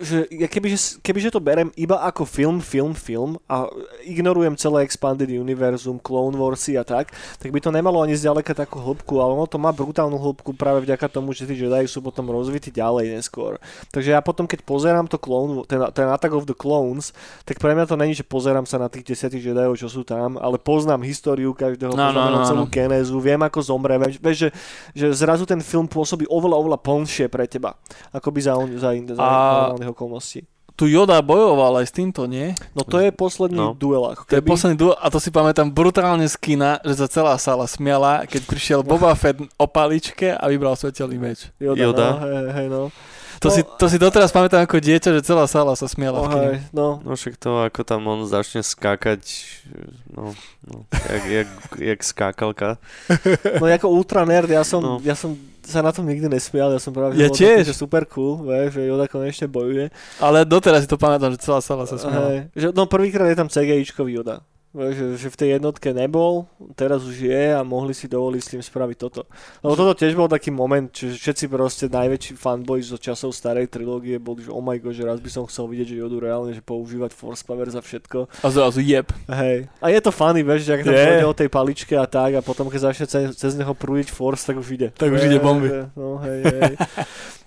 [0.01, 3.69] že ja kebyže, kebyže to berem iba ako film, film, film a
[4.09, 8.81] ignorujem celé Expanded Univerzum, Clone Warsy a tak, tak by to nemalo ani zďaleka takú
[8.81, 12.33] hĺbku, ale ono to má brutálnu hĺbku práve vďaka tomu, že tí Jedi sú potom
[12.33, 13.61] rozvití ďalej neskôr.
[13.93, 17.13] Takže ja potom, keď pozerám to Clone, ten, ten Attack of the Clones,
[17.45, 20.41] tak pre mňa to není, že pozerám sa na tých desiatých Jediov, čo sú tam,
[20.41, 22.73] ale poznám históriu každého, No, no, poznám no, celú no.
[22.73, 24.49] genézu, viem ako zomre, vieš, vieš, že,
[24.97, 27.77] že zrazu ten film pôsobí oveľa, oveľa plnšie pre teba,
[28.17, 30.47] ako by za, za, za, za A- okolností.
[30.73, 32.57] Tu Yoda bojoval aj s týmto, nie?
[32.73, 33.75] No to je posledný No.
[33.75, 34.49] duel, ako To je keby.
[34.49, 38.41] posledný duel a to si pamätám brutálne z kina, že sa celá sala smiala, keď
[38.45, 41.53] prišiel Boba Fett o paličke a vybral svetelný meč.
[41.59, 42.07] Yoda, Yoda.
[42.09, 42.83] No, hej, hej, no.
[43.39, 46.25] To, No, si, to si doteraz pamätám ako dieťa, že celá sala sa smiala Oh,
[46.25, 46.45] v kine.
[46.47, 47.01] hej, no.
[47.01, 49.21] No však to, ako tam on začne skákať,
[50.11, 50.33] no,
[50.63, 52.77] no jak, jak, jak skákalka.
[53.61, 54.93] no ako ultra nerd, ja som, No.
[55.01, 55.37] ja som
[55.71, 57.63] sa na tom nikdy nesmial, ja som práve Ja tiež.
[57.63, 59.89] taký, že super cool, vieš, že Yoda konečne bojuje.
[60.19, 62.29] Ale doteraz si to pamätám, že celá sala sa smiala.
[62.29, 64.43] Hej, že, no prvýkrát je tam CGIčkový Yoda.
[64.71, 66.47] Že, že v tej jednotke nebol,
[66.79, 69.27] teraz už je a mohli si dovoliť s tým spraviť toto.
[69.67, 74.23] Lebo toto tiež bol taký moment, že všetci proste najväčší fanboys zo časov starej trilógie
[74.23, 76.63] boli, že oh my god, že raz by som chcel vidieť, že Yodu reálne, že
[76.63, 78.31] používať Force Power za všetko.
[78.31, 79.11] A zrazu jeb.
[79.27, 79.67] Hej.
[79.83, 82.41] A je to funny, vieš, že ak tam pôjde o tej paličke a tak a
[82.41, 84.89] potom keď začne cez, cez neho prúdiť force, tak už ide.
[84.95, 85.91] Tak už ide bomby.
[85.99, 86.75] No, hej, hej.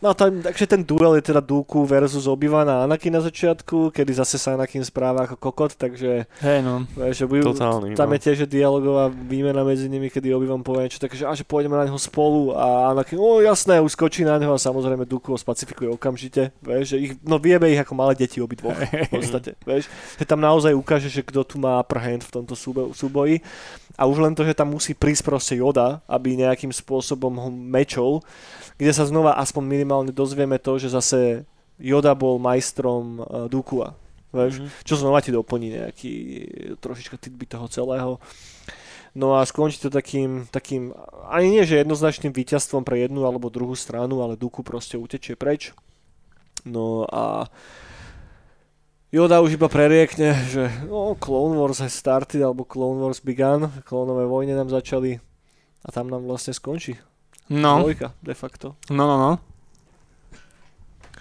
[0.04, 4.20] No tam, takže ten duel je teda Dooku versus Obi-Wan a Anakin na začiatku, kedy
[4.20, 6.84] zase sa Anakin správa ako kokot, takže Hej no.
[6.92, 8.14] vieš, že budú, Totálny, tam no.
[8.18, 11.78] je tiež dialogová výmena medzi nimi, kedy Obi-Wan povie niečo také, že, a, že pôjdeme
[11.78, 15.38] na neho spolu a Anakin, o jasné, už skočí na neho a samozrejme Dooku ho
[15.38, 19.88] spacifikuje okamžite, vieš, že ich, no vieme ich ako malé deti obidvoch v podstate, vieš,
[20.18, 23.40] že tam naozaj ukáže, že kto tu má upper hand v tomto súbo- súboji
[23.94, 28.26] a už len to, že tam musí prísť proste Yoda, aby nejakým spôsobom ho mečol,
[28.82, 31.46] kde sa znova aspoň minimálne dozvieme to, že zase
[31.78, 33.94] Yoda bol majstrom uh, Dukua.
[34.34, 34.70] Vieš, Mhm.
[34.82, 36.14] čo znova ti doplní nejaký
[36.82, 38.18] trošička tidbit toho celého.
[39.14, 40.90] No a skončí to takým, takým,
[41.30, 45.70] ani nie, že jednoznačným víťazstvom pre jednu alebo druhú stranu, ale Duku proste utečie preč.
[46.66, 47.46] No a
[49.14, 54.26] Yoda už iba preriekne, že no, Clone Wars has started, alebo Clone Wars began, klónové
[54.26, 55.22] vojny nám začali
[55.86, 56.98] a tam nám vlastne skončí.
[57.54, 58.74] No, Dvojka, de facto.
[58.90, 59.32] no, no, no.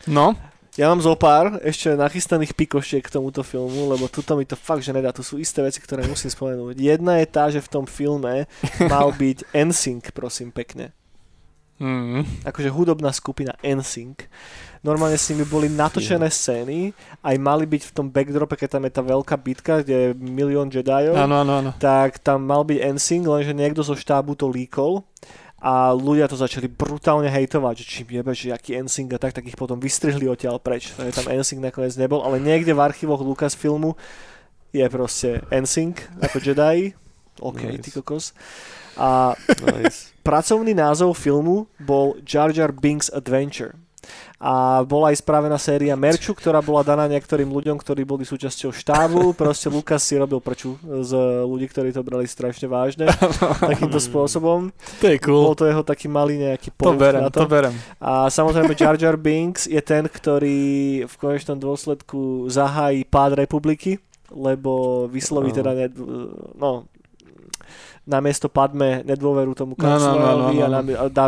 [0.08, 0.32] No,
[0.72, 4.80] Ja mám zo pár ešte nachystaných pikošiek k tomuto filmu, lebo tuto mi to fakt,
[4.80, 5.12] že nedá.
[5.12, 6.80] Tu sú isté veci, ktoré musím spomenúť.
[6.80, 8.48] Jedna je tá, že v tom filme
[8.92, 10.96] mal byť NSYNC, prosím, pekne.
[11.76, 14.24] mm, Akože hudobná skupina NSYNC.
[14.80, 18.92] Normálne s nimi boli natočené scény, aj mali byť v tom backdrope, keď tam je
[18.96, 21.70] tá veľká bitka, kde je milión Jediov áno, áno, áno.
[21.78, 25.04] tak tam mal byť NSYNC, lenže niekto zo štábu to líkol
[25.62, 29.46] a ľudia to začali brutálne hejtovať, že čím jebe, že aký NSYNC a tak, tak
[29.46, 30.90] ich potom vystrihli odtiaľ preč.
[30.90, 33.94] Takže tam NSYNC nakoniec nebol, ale niekde v archívoch Lucasfilmu
[34.74, 36.98] je proste NSYNC ako Jedi.
[37.46, 37.78] OK, Nice.
[37.78, 38.34] ty kokos.
[38.98, 40.10] A Nice.
[40.26, 43.78] pracovný názov filmu bol Jar Jar Binks Adventure.
[44.42, 49.20] A bola aj spravená séria merču, ktorá bola daná niektorým ľuďom, ktorí boli súčasťou štábu.
[49.40, 51.14] Proste Lukas si robil prču z
[51.46, 53.06] ľudí, ktorí to brali strašne vážne.
[53.70, 54.74] takýmto spôsobom.
[54.98, 55.58] To je Bol cool.
[55.58, 57.74] to jeho taký malý nejaký To berem, na to berem.
[58.02, 60.60] A samozrejme Jar Jar Binks je ten, ktorý
[61.06, 65.86] v konečnom dôsledku zahájí pád republiky, lebo vysloví teda ne,
[66.56, 66.88] no,
[68.02, 70.92] namiesto Padme nedôveru tomu No, no, no, kanclerovi no, no, a, no.
[70.98, 71.26] a dá,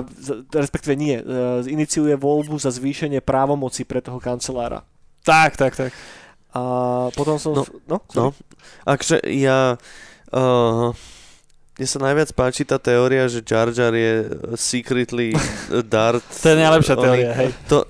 [0.51, 1.25] respektíve nie, e,
[1.71, 4.83] iniciuje voľbu za zvýšenie právomoci pre toho kancelára.
[5.23, 5.93] Tak, tak, tak.
[6.55, 6.63] A
[7.15, 7.55] potom som...
[7.55, 8.27] No, no, No,
[8.87, 9.79] akže ja...
[10.35, 10.91] Uh,
[11.75, 15.35] mne sa najviac páči tá teória, že Jar Jar je secretly
[15.95, 16.23] Dart.
[16.23, 17.51] To je najlepšia teória, hej.
[17.71, 17.87] To,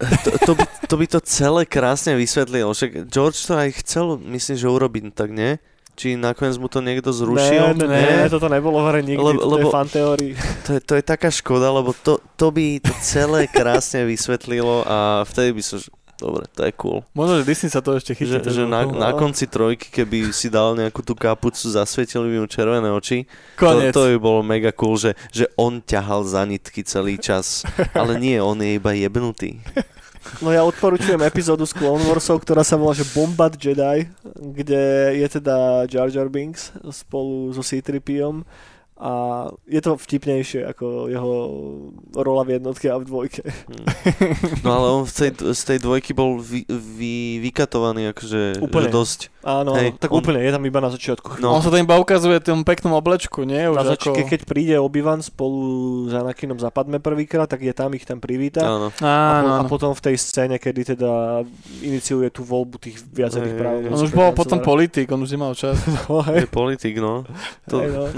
[0.00, 2.72] to, to, by, to by to celé krásne vysvetlilo.
[2.72, 5.60] Však George to aj chcel, myslím, že urobiť, tak nie?
[5.94, 7.78] Či nakoniec mu to niekto zrušil?
[7.78, 10.32] Ne, ne, ne, toto nebolo v hre nikdy, Lebo- lebo- je fan teórii.
[10.66, 15.22] To, je, to je taká škoda, lebo to, to by to celé krásne vysvetlilo a
[15.22, 15.78] vtedy by som...
[16.14, 17.02] Dobre, to je cool.
[17.10, 18.38] Možno, že Disney sa to ešte chytí.
[18.38, 22.46] Že, že na, na konci trojky, keby si dal nejakú tú kapucu, zasvietili by mu
[22.46, 23.26] červené oči,
[23.58, 23.90] to, Koniec.
[23.90, 27.66] to by bolo mega cool, že, že on ťahal za nitky celý čas.
[27.98, 29.58] Ale nie, on je iba jebnutý.
[30.40, 35.26] No ja odporúčujem epizódu z Clone Warsov, ktorá sa volá že Bombard Jedi, kde je
[35.40, 38.44] teda Jar Jar Binks spolu so C-3Pom
[38.94, 39.12] a
[39.66, 41.32] je to vtipnejšie ako jeho
[42.14, 43.42] rola v jednotke a v dvojke.
[44.62, 48.88] No ale on v tej, z tej dvojky bol vy, vy, vykatovaný akože Úplne.
[48.94, 49.33] dosť.
[49.44, 51.36] Áno, Hej, tak on- úplne, je tam iba na začiatku.
[51.44, 51.52] No.
[51.52, 53.68] On sa tam iba ukazuje tom peknom oblečku, nie?
[53.68, 54.30] Už na začiatku, ako...
[54.32, 55.60] keď príde Obi-Wan spolu
[56.08, 58.64] s Anakinom zapadme prvýkrát, tak je tam, ich tam privíta.
[58.64, 58.88] Áno.
[58.88, 61.44] A, po, Áno, a potom v tej scéne, kedy teda
[61.84, 63.74] iniciuje tú voľbu tých viacerých práv.
[63.92, 65.76] On už bol potom politik, on už nemal čas.
[66.08, 67.28] No, Je hej, politik, no.
[67.68, 68.08] To, hej, no.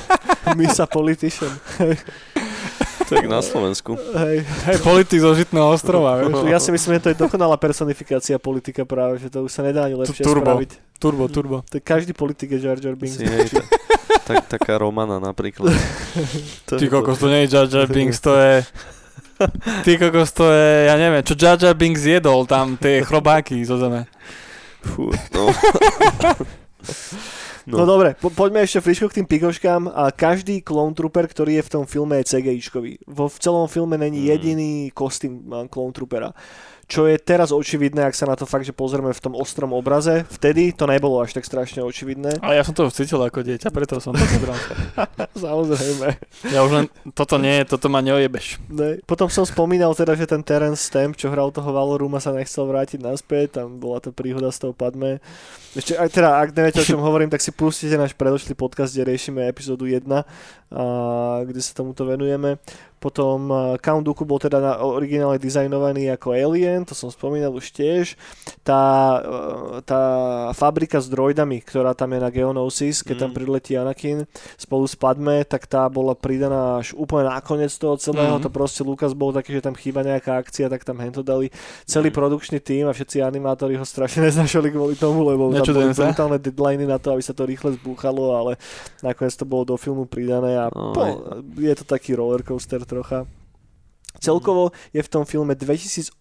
[0.60, 1.50] Misa politician.
[3.14, 3.94] jak na Slovensku.
[3.94, 4.42] Hej.
[4.42, 6.42] Hej, politik zo Žitného ostrova, vieš.
[6.52, 9.86] Ja si myslím, že to je dokonalá personifikácia politika práve, že to už sa nedá
[9.86, 10.42] ani lepšie turbo.
[10.42, 10.70] spraviť.
[10.96, 11.56] Turbo, turbo.
[11.68, 13.20] To každý politik je Jar Jar Binks.
[13.20, 13.62] Si, hej, ta,
[14.24, 15.70] tak, taká Romana napríklad.
[16.66, 18.64] To, Ty kokos, to nie je Jar Jar Binks, to je...
[19.84, 23.76] Ty kokos, to je, ja neviem, čo Jar Jar Binks jedol tam, tie chrobáky zo
[23.78, 24.08] zeme.
[24.82, 25.52] Fú, no.
[27.66, 29.90] No, no dobre, po, poďme ešte friško k tým pikoškám.
[29.90, 33.02] A každý Clone Trooper, ktorý je v tom filme, je CGIčkový.
[33.10, 34.28] Vo v celom filme není Mm.
[34.30, 36.30] jediný kostým uh, Clone Troopera.
[36.86, 40.22] Čo je teraz očividné, ak sa na to fakt, že pozrieme v tom ostrom obraze.
[40.30, 42.38] Vtedy to nebolo až tak strašne očividné.
[42.38, 44.54] Ale ja som to cítil ako dieťa, preto som to zobral.
[45.34, 46.14] Samozrejme.
[46.54, 48.62] Ja už len, toto nie, toto ma neojebeš.
[48.70, 49.02] Ne.
[49.02, 53.02] Potom som spomínal teda, že ten Terence Stamp, čo hral toho Valoruma, sa nechcel vrátiť
[53.02, 55.18] naspäť, tam bola to príhoda s tou Padme.
[55.74, 59.10] Ešte, ak, teda, ak neviete, o čom hovorím, tak si pustite náš predošlý podcast, kde
[59.10, 60.22] riešime epizódu 1, a,
[61.42, 62.62] kde sa tomuto venujeme.
[62.96, 67.68] Potom uh, Count Dooku bol teda na, originálne dizajnovaný ako Alien, to som spomínal už
[67.70, 68.16] tiež.
[68.64, 68.82] Tá,
[69.20, 70.00] uh, tá
[70.52, 73.36] fabrika s droidami, ktorá tam je na Geonosis, keď tam Mm.
[73.36, 74.24] priletí Anakin
[74.56, 78.40] spolu s Padme, tak tá bola pridaná až úplne nakoniec toho celého.
[78.40, 78.42] Mhm.
[78.42, 81.52] To proste Lukas bol taký, že tam chýba nejaká akcia, tak tam hento dali
[81.84, 82.16] celý Mhm.
[82.16, 86.88] produkčný tým a všetci animátori ho strašne neznašali kvôli tomu, lebo tam boli brutálne deadliny
[86.88, 88.52] na to, aby sa to rýchle zbúchalo, ale
[89.02, 91.02] nakoniec to bolo do filmu pridané a No, po,
[91.58, 93.26] je to taký rollercoaster trocha.
[94.16, 96.16] Celkovo je v tom filme 2817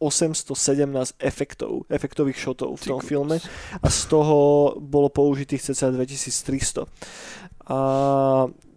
[1.20, 3.08] efektov, efektových shotov v Ty tom kokos.
[3.08, 3.36] filme
[3.80, 4.38] a z toho
[4.84, 6.84] bolo použitých cca 2300.
[7.72, 7.78] A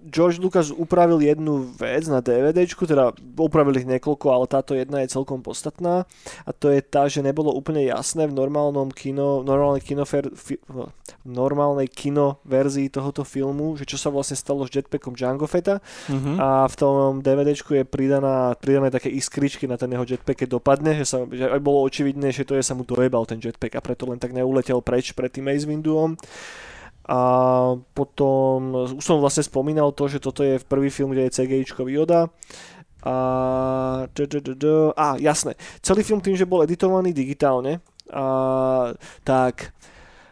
[0.09, 5.12] George Lucas upravil jednu vec na DVDčku, teda upravil ich niekoľko, ale táto jedna je
[5.12, 6.09] celkom podstatná
[6.42, 10.56] a to je tá, že nebolo úplne jasné v normálnom kino, v normálnej kinofer, fi,
[11.22, 16.40] normálnej kino verzii tohoto filmu, že čo sa vlastne stalo s jetpackom Jango Fetta Mhm.
[16.40, 20.96] a v tom DVDčku je pridaná, pridané také iskričky na ten jeho jetpack, keď dopadne,
[20.96, 23.84] že, sa, že aj bolo očividné, že to je sa mu dojebal ten jetpack a
[23.84, 26.16] preto len tak neuletel preč pred tým Maze Winduom.
[27.09, 27.20] A
[27.96, 31.96] potom, už som vlastne spomínal to, že toto je v prvý film, kde je CGIčkový
[31.96, 32.28] Yoda.
[33.00, 33.16] A,
[34.92, 37.80] a jasné, celý film tým, že bol editovaný digitálne,
[38.12, 38.92] a,
[39.24, 39.72] tak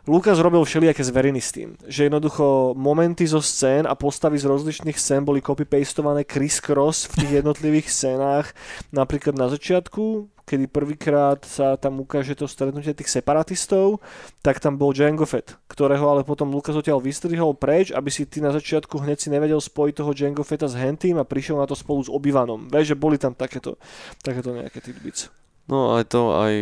[0.06, 4.94] Lukas robil všelijaké zveriny s tým, že jednoducho momenty zo scén a postavy z rozličných
[4.94, 8.54] scén boli copy-pastované criss-cross v tých jednotlivých scénách.
[8.94, 13.99] Napríklad na začiatku, kedy prvýkrát sa tam ukáže to stretnutie tých separatistov,
[14.47, 18.38] tak tam bol Jango Fett, ktorého ale potom Lukas odtiaľ vystrihol preč, aby si ty
[18.38, 21.74] na začiatku hneď si nevedel spojiť toho Jango Fetta s Hentým a prišiel na to
[21.74, 22.70] spolu s Obivanom.
[22.70, 23.74] Vieš, že boli tam takéto,
[24.22, 25.34] takéto nejaké tidbits.
[25.66, 26.55] No aj to, aj...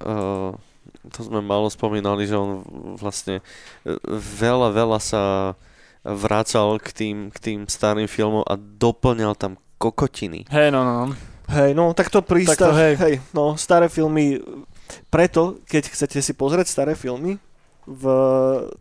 [0.00, 0.56] Uh,
[1.12, 2.62] to sme málo spomínali, že on
[2.94, 3.42] vlastne
[3.82, 5.22] e, veľa, veľa sa
[6.06, 10.46] vracal k tým, k tým starým filmom a doplňal tam kokotiny.
[10.50, 11.31] Hej, no, no, no.
[11.52, 12.94] Hej, no tak to Tak to prístav, hej.
[12.96, 14.40] hej, no staré filmy,
[15.12, 17.36] preto, keď chcete si pozrieť staré filmy,
[17.82, 18.04] v,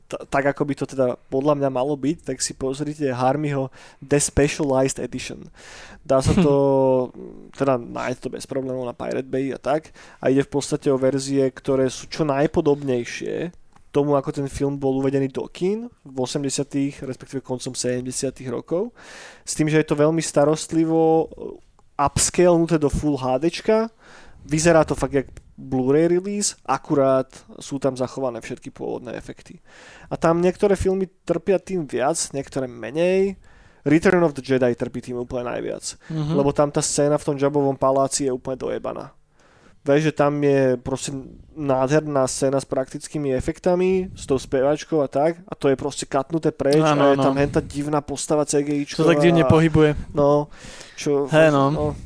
[0.05, 4.21] t- tak ako by to teda podľa mňa malo byť, tak si pozrite Harmyho The
[4.21, 5.49] Specialized Edition.
[6.05, 6.53] Dá sa to,
[7.59, 9.89] teda nájsť to bez problémov na Pirate Bay a tak
[10.21, 13.57] a ide v podstate o verzie, ktoré sú čo najpodobnejšie
[13.91, 18.07] tomu, ako ten film bol uvedený do kín v 80 respektíve koncom 70
[18.47, 18.95] rokov.
[19.43, 21.27] S tým, že je to veľmi starostlivo
[22.07, 23.89] upscalenuté do Full HDčka.
[24.45, 25.27] Vyzerá to fakt jak
[25.61, 27.29] Blu-ray release, akurát
[27.61, 29.61] sú tam zachované všetky pôvodné efekty.
[30.09, 33.37] A tam niektoré filmy trpia tým viac, niektoré menej.
[33.85, 35.97] Return of the Jedi trpí tým úplne najviac.
[36.09, 36.33] Mhm.
[36.33, 39.13] Lebo tam tá scéna v tom Jabovom paláci je úplne dojebaná.
[39.81, 41.09] Vieš, že tam je proste
[41.57, 46.53] nádherná scéna s praktickými efektami, s tou spevačkou a tak, a to je proste katnuté
[46.53, 47.25] preč Áno, a je áno.
[47.25, 48.85] tam henta divná postava CGI.
[48.85, 49.97] Čo tak divne pohybuje.
[50.13, 50.53] No,
[50.93, 51.25] čo...
[51.33, 51.97] Hej, no.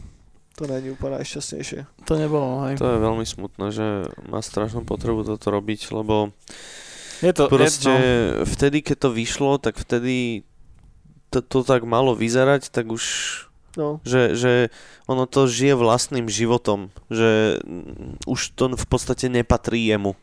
[0.55, 2.07] To není úplne najšťastnejšie.
[2.07, 2.79] To nebolo, hej.
[2.79, 6.31] To je veľmi smutné, že má strašnú potrebu toto robiť, lebo
[7.19, 8.15] Je to, proste je,
[8.55, 10.47] vtedy, keď to vyšlo, tak vtedy
[11.27, 13.03] to, to tak malo vyzerať, tak už
[13.75, 14.71] No, že, že
[15.03, 17.59] ono to žije vlastným životom, že
[18.23, 20.15] už to v podstate nepatrí jemu.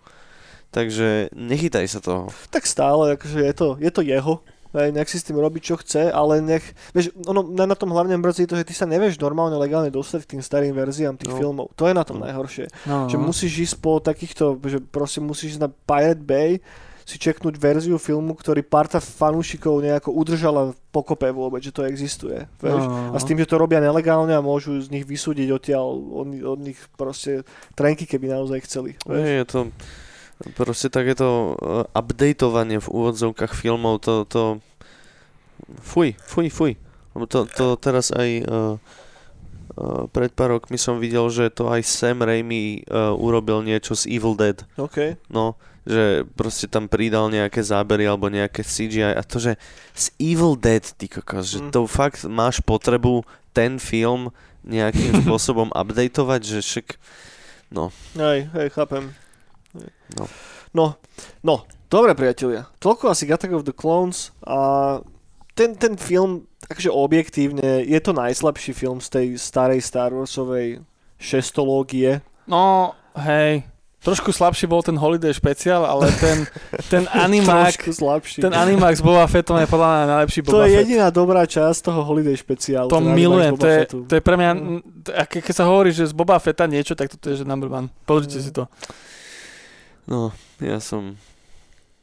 [0.70, 2.32] Takže nechytaj sa toho.
[2.48, 4.40] tak stále, akože je to, je to jeho.
[4.72, 6.64] Hej, nech si s tým robí, čo chce, ale nech...
[6.96, 10.24] Vieš, ono, mňa na tom hlavne mrzí to, že ty sa nevieš normálne legálne dostať
[10.24, 11.36] k tým starým verziám tých No.
[11.36, 11.66] filmov.
[11.76, 12.24] To je na tom No.
[12.24, 12.72] najhoršie.
[12.88, 13.24] no, Že no.
[13.28, 16.64] musíš ísť po takýchto, že proste musíš ísť na Pirate Bay,
[17.03, 22.46] si čeknúť verziu filmu, ktorý parta fanúšikov nejako udržala pokope vôbec, že to existuje.
[22.61, 22.82] Vieš?
[22.84, 26.28] No, A s tým, že to robia nelegálne a môžu z nich vysúdiť odtiaľ, od,
[26.44, 27.42] od nich proste
[27.74, 28.94] trenky, keby naozaj chceli.
[29.09, 29.24] Vieš?
[29.24, 29.61] Je, to
[30.55, 34.42] proste takéto uh, updateovanie v úvodzovkách filmov, to, to
[35.80, 36.72] fuj, fuj, fuj.
[37.12, 38.74] To, to teraz aj uh,
[39.76, 44.09] uh, pred pár rokmi som videl, že to aj Sam Raimi uh, urobil niečo z
[44.09, 44.64] Evil Dead.
[44.80, 45.20] OK.
[45.28, 49.58] No, že proste tam pridal nejaké zábery alebo nejaké CGI a to, že
[49.92, 51.70] z Evil Dead, ty kokos, že Mm.
[51.70, 54.30] to fakt máš potrebu ten film
[54.62, 56.86] nejakým spôsobom updateovať, že však,
[57.70, 59.10] no, Hej, hej, chápem.
[59.74, 59.90] Hej.
[60.14, 60.24] No.
[60.72, 60.86] No,
[61.42, 61.54] no,
[61.90, 62.64] dobre priatelia.
[62.78, 65.02] Toľko asi Attack of the Clones a
[65.52, 70.80] ten, ten film, takže objektívne, je to najslabší film z tej starej Star Warsovej
[71.18, 72.22] šestológie.
[72.46, 73.66] no, hej.
[74.03, 76.42] Trošku slabší bol ten Holiday špeciál, ale ten,
[76.88, 77.70] ten animák,
[78.34, 80.80] ten animák s Boba Fettom je podľa mňa najlepší to Boba je Fett.
[80.82, 82.88] jediná dobrá časť toho Holiday špeciálu.
[82.88, 83.98] To milujem, to je, Fettu.
[84.03, 84.50] to je pre mňa,
[85.24, 87.94] ke- keď sa hovorí, že z Boba Fetta niečo, tak toto je že number one.
[88.03, 88.42] Pozrite Mm.
[88.42, 88.66] si to.
[90.05, 91.14] no, ja som,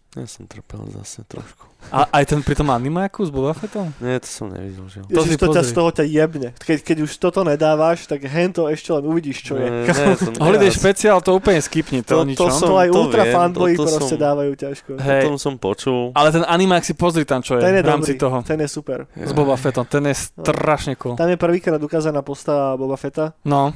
[0.09, 1.69] ja som trpel zase trošku.
[1.89, 3.93] A aj ten pri tom animáku s Boba Fettom?
[4.03, 6.49] Nie, to som nevidel, že Ježiš, to ťa z toho ťa jebne.
[6.59, 9.63] Keď, keď už toto nedávaš, tak hento ešte len uvidíš, čo je.
[9.63, 12.51] Ne, ne, to, Holiday špeciál to úplne skipni, to, To- to, to ničom.
[12.51, 14.89] som- To aj to ultra viem, fanboy to- to proste som- dávajú ťažko.
[14.91, 16.01] O Hej, tom som počul.
[16.11, 18.37] ale ten animák si pozri tam, čo je Ten je v rámci dobrý, toho.
[18.43, 18.99] ten je super.
[19.15, 21.15] S Boba Fettom, ten je strašne cool.
[21.15, 23.31] Tam je prvýkrát ukázaná postava Boba Fetta.
[23.45, 23.71] No.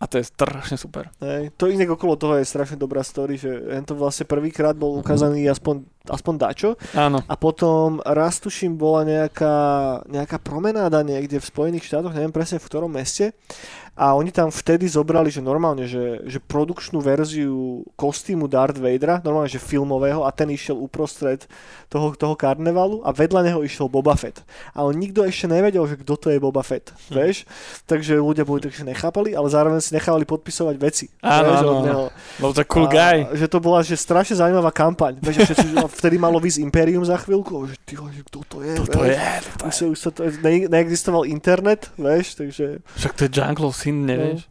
[0.00, 1.12] A to je strašne super.
[1.20, 1.52] Hej.
[1.60, 3.52] To inak okolo toho je strašne dobrá story, že
[3.84, 7.20] to vlastne prvýkrát bol ukázaný aspoň, aspoň dačo Áno.
[7.20, 9.56] a potom raz tuším bola nejaká,
[10.08, 13.36] nejaká promenáda niekde v Spojených štátoch, neviem presne v ktorom meste
[14.00, 19.52] a oni tam vtedy zobrali, že normálne, že, že produkčnú verziu kostýmu Darth Vadera, normálne,
[19.52, 21.44] že filmového a ten išiel uprostred
[21.92, 24.40] toho, toho karnevalu a vedľa neho išiel Boba Fett.
[24.72, 27.12] A on nikto ešte nevedel, že kto to je Boba Fett, Hm.
[27.12, 27.44] vieš?
[27.84, 31.12] Takže ľudia boli takže nechápali, ale zároveň si nechávali podpisovať veci.
[31.20, 32.04] Áno, áno, áno.
[32.40, 33.16] Bol to cool A guy.
[33.36, 35.20] Že to bola že strašne zaujímavá kampaň.
[35.20, 38.74] Vieš, že všetci, vtedy malo výsť Imperium za chvíľku, že ty, kto to je?
[38.78, 39.12] Toto vieš?
[39.12, 39.86] je, toto Už, je.
[39.90, 42.80] už sa to, ne, neexistoval internet, vieš, takže...
[42.96, 44.46] Však to je Jungle syn, nevieš?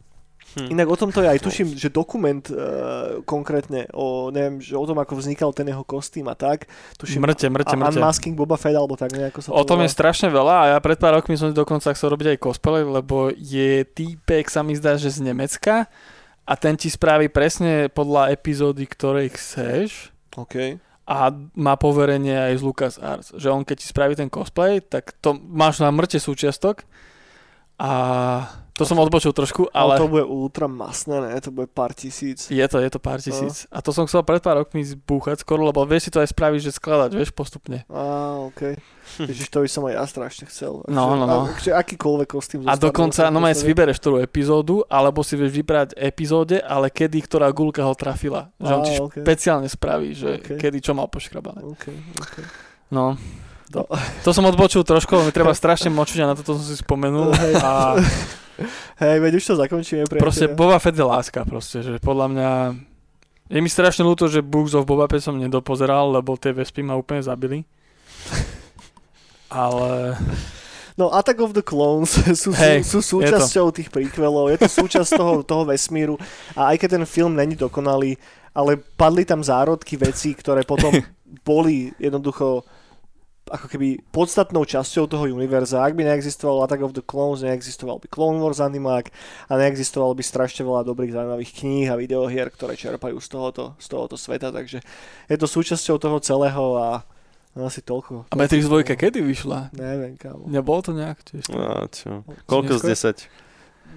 [0.50, 0.66] Hm.
[0.74, 4.98] Inak o tomto je aj tuším, že dokument uh, konkrétne o, neviem, že o tom,
[4.98, 6.66] ako vznikal ten jeho kostým a tak.
[6.98, 7.78] Tuším, mŕte, a- mŕte.
[7.78, 9.86] Unmasking Boba Fett, alebo tak nejako sa O tom volá.
[9.86, 12.82] je strašne veľa a ja pred pár rokmi som si dokonca chcel robiť aj cosplay,
[12.82, 15.86] lebo je týpek, sa mi zdá, že z Nemecka
[16.42, 20.82] a ten ti spraví presne podľa epizódy, ktorej chceš OK.
[21.10, 25.18] A má poverenie aj z Lucas Arts, že on keď ti spraví ten cosplay, tak
[25.18, 26.86] to máš na mŕte súčiastok
[27.82, 27.92] a
[28.80, 30.00] to som odbočil trošku, Ale...
[30.00, 31.36] ale to bude ultra masné, ne?
[31.44, 32.48] To bude pár tisíc.
[32.48, 33.68] je to, je to pár tisíc.
[33.68, 36.60] A to som chcel pred pár rokmi zbúchať skoro, lebo vieš si to aj spraviť,
[36.64, 37.84] že skladať, vieš, postupne.
[37.92, 38.80] Á, OK.
[39.20, 40.80] Ježiš, to by som aj ja strašne chcel.
[40.88, 41.52] No, no, no.
[41.52, 42.64] Akže, akýkoľvek kostým.
[42.64, 43.68] A dokonca, no si postaviť.
[43.68, 48.48] vybereš ktorú epizódu, alebo si vieš vybrať epizóde, ale kedy ktorá gulka ho trafila.
[48.56, 49.16] Že on Á, ti OK.
[49.20, 50.56] špeciálne spraví, že OK.
[50.56, 51.60] kedy čo mal poškrabané.
[51.68, 51.84] OK,
[52.16, 52.36] OK.
[52.90, 53.20] No,
[53.70, 53.86] To,
[54.26, 57.30] to som odbočil trošku, mi treba strašne močiť a na toto som si spomenul.
[57.62, 58.02] A
[59.00, 60.04] Hej, veď už to zakončíme.
[60.10, 60.58] proste priatelia.
[60.58, 62.50] Boba Fett je láska proste, že podľa mňa
[63.50, 66.98] je mi strašne ľúto, že Books of Boba Fett som nedopozeral, lebo tie vespy ma
[66.98, 67.64] úplne zabili.
[69.48, 70.14] Ale
[71.00, 72.12] No Attack of the Clones
[72.42, 76.20] sú, Hej, sú, sú súčasťou tých prequelov, je to súčasť toho, toho vesmíru
[76.52, 78.20] a aj keď ten film není dokonalý,
[78.52, 80.92] ale padli tam zárodky vecí, ktoré potom
[81.48, 82.68] boli jednoducho
[83.50, 85.82] ako keby podstatnou časťou toho univerza.
[85.82, 89.10] Ak by neexistoval Attack of the Clones, neexistoval by Clone Wars animák
[89.50, 93.86] a neexistovalo by strašne veľa dobrých zaujímavých kníh a videohier, ktoré čerpajú z tohoto, z
[93.90, 94.78] tohoto sveta, takže
[95.26, 96.88] je to súčasťou toho celého a
[97.58, 98.30] no, asi toľko.
[98.30, 99.74] a Matrix 2 kedy vyšla?
[99.74, 100.46] Neviem, kámo.
[100.46, 101.50] Nebolo to nejak tiež?
[101.50, 102.22] No, čo?
[102.46, 103.18] Koľko z Neskôr?
[103.18, 103.49] 10?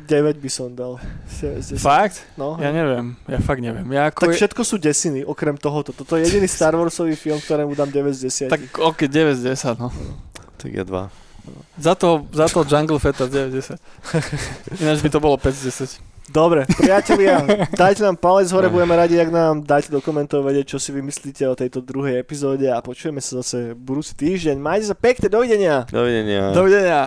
[0.03, 0.99] 9 by som dal.
[1.31, 1.79] 9 z 10.
[1.79, 2.21] Fakt?
[2.33, 3.83] No, Ja neviem, ja fakt neviem.
[3.87, 5.89] Ja ako tak je- všetko sú desiny, okrem tohoto.
[5.89, 8.49] Toto je jediný Star Warsový film, ktorému dám 9 z 10.
[8.49, 9.89] Tak ok, 9 z 10, no.
[10.57, 11.09] Tak je 2.
[11.75, 13.75] Za to, za to Jungle Feta 9 z 10.
[14.83, 16.11] Ináč by to bolo 5 z 10.
[16.25, 17.43] Dobre, priatelia,
[17.75, 21.43] dajte nám palec hore, budeme radi, ak nám dáte do komentov vedieť, čo si vymyslíte
[21.43, 24.55] o tejto druhej epizóde a počujeme sa zase budúci týždeň.
[24.55, 25.83] Majte sa pekne, dovidenia!
[25.85, 26.55] Dovidenia.
[26.55, 26.99] Dovidenia.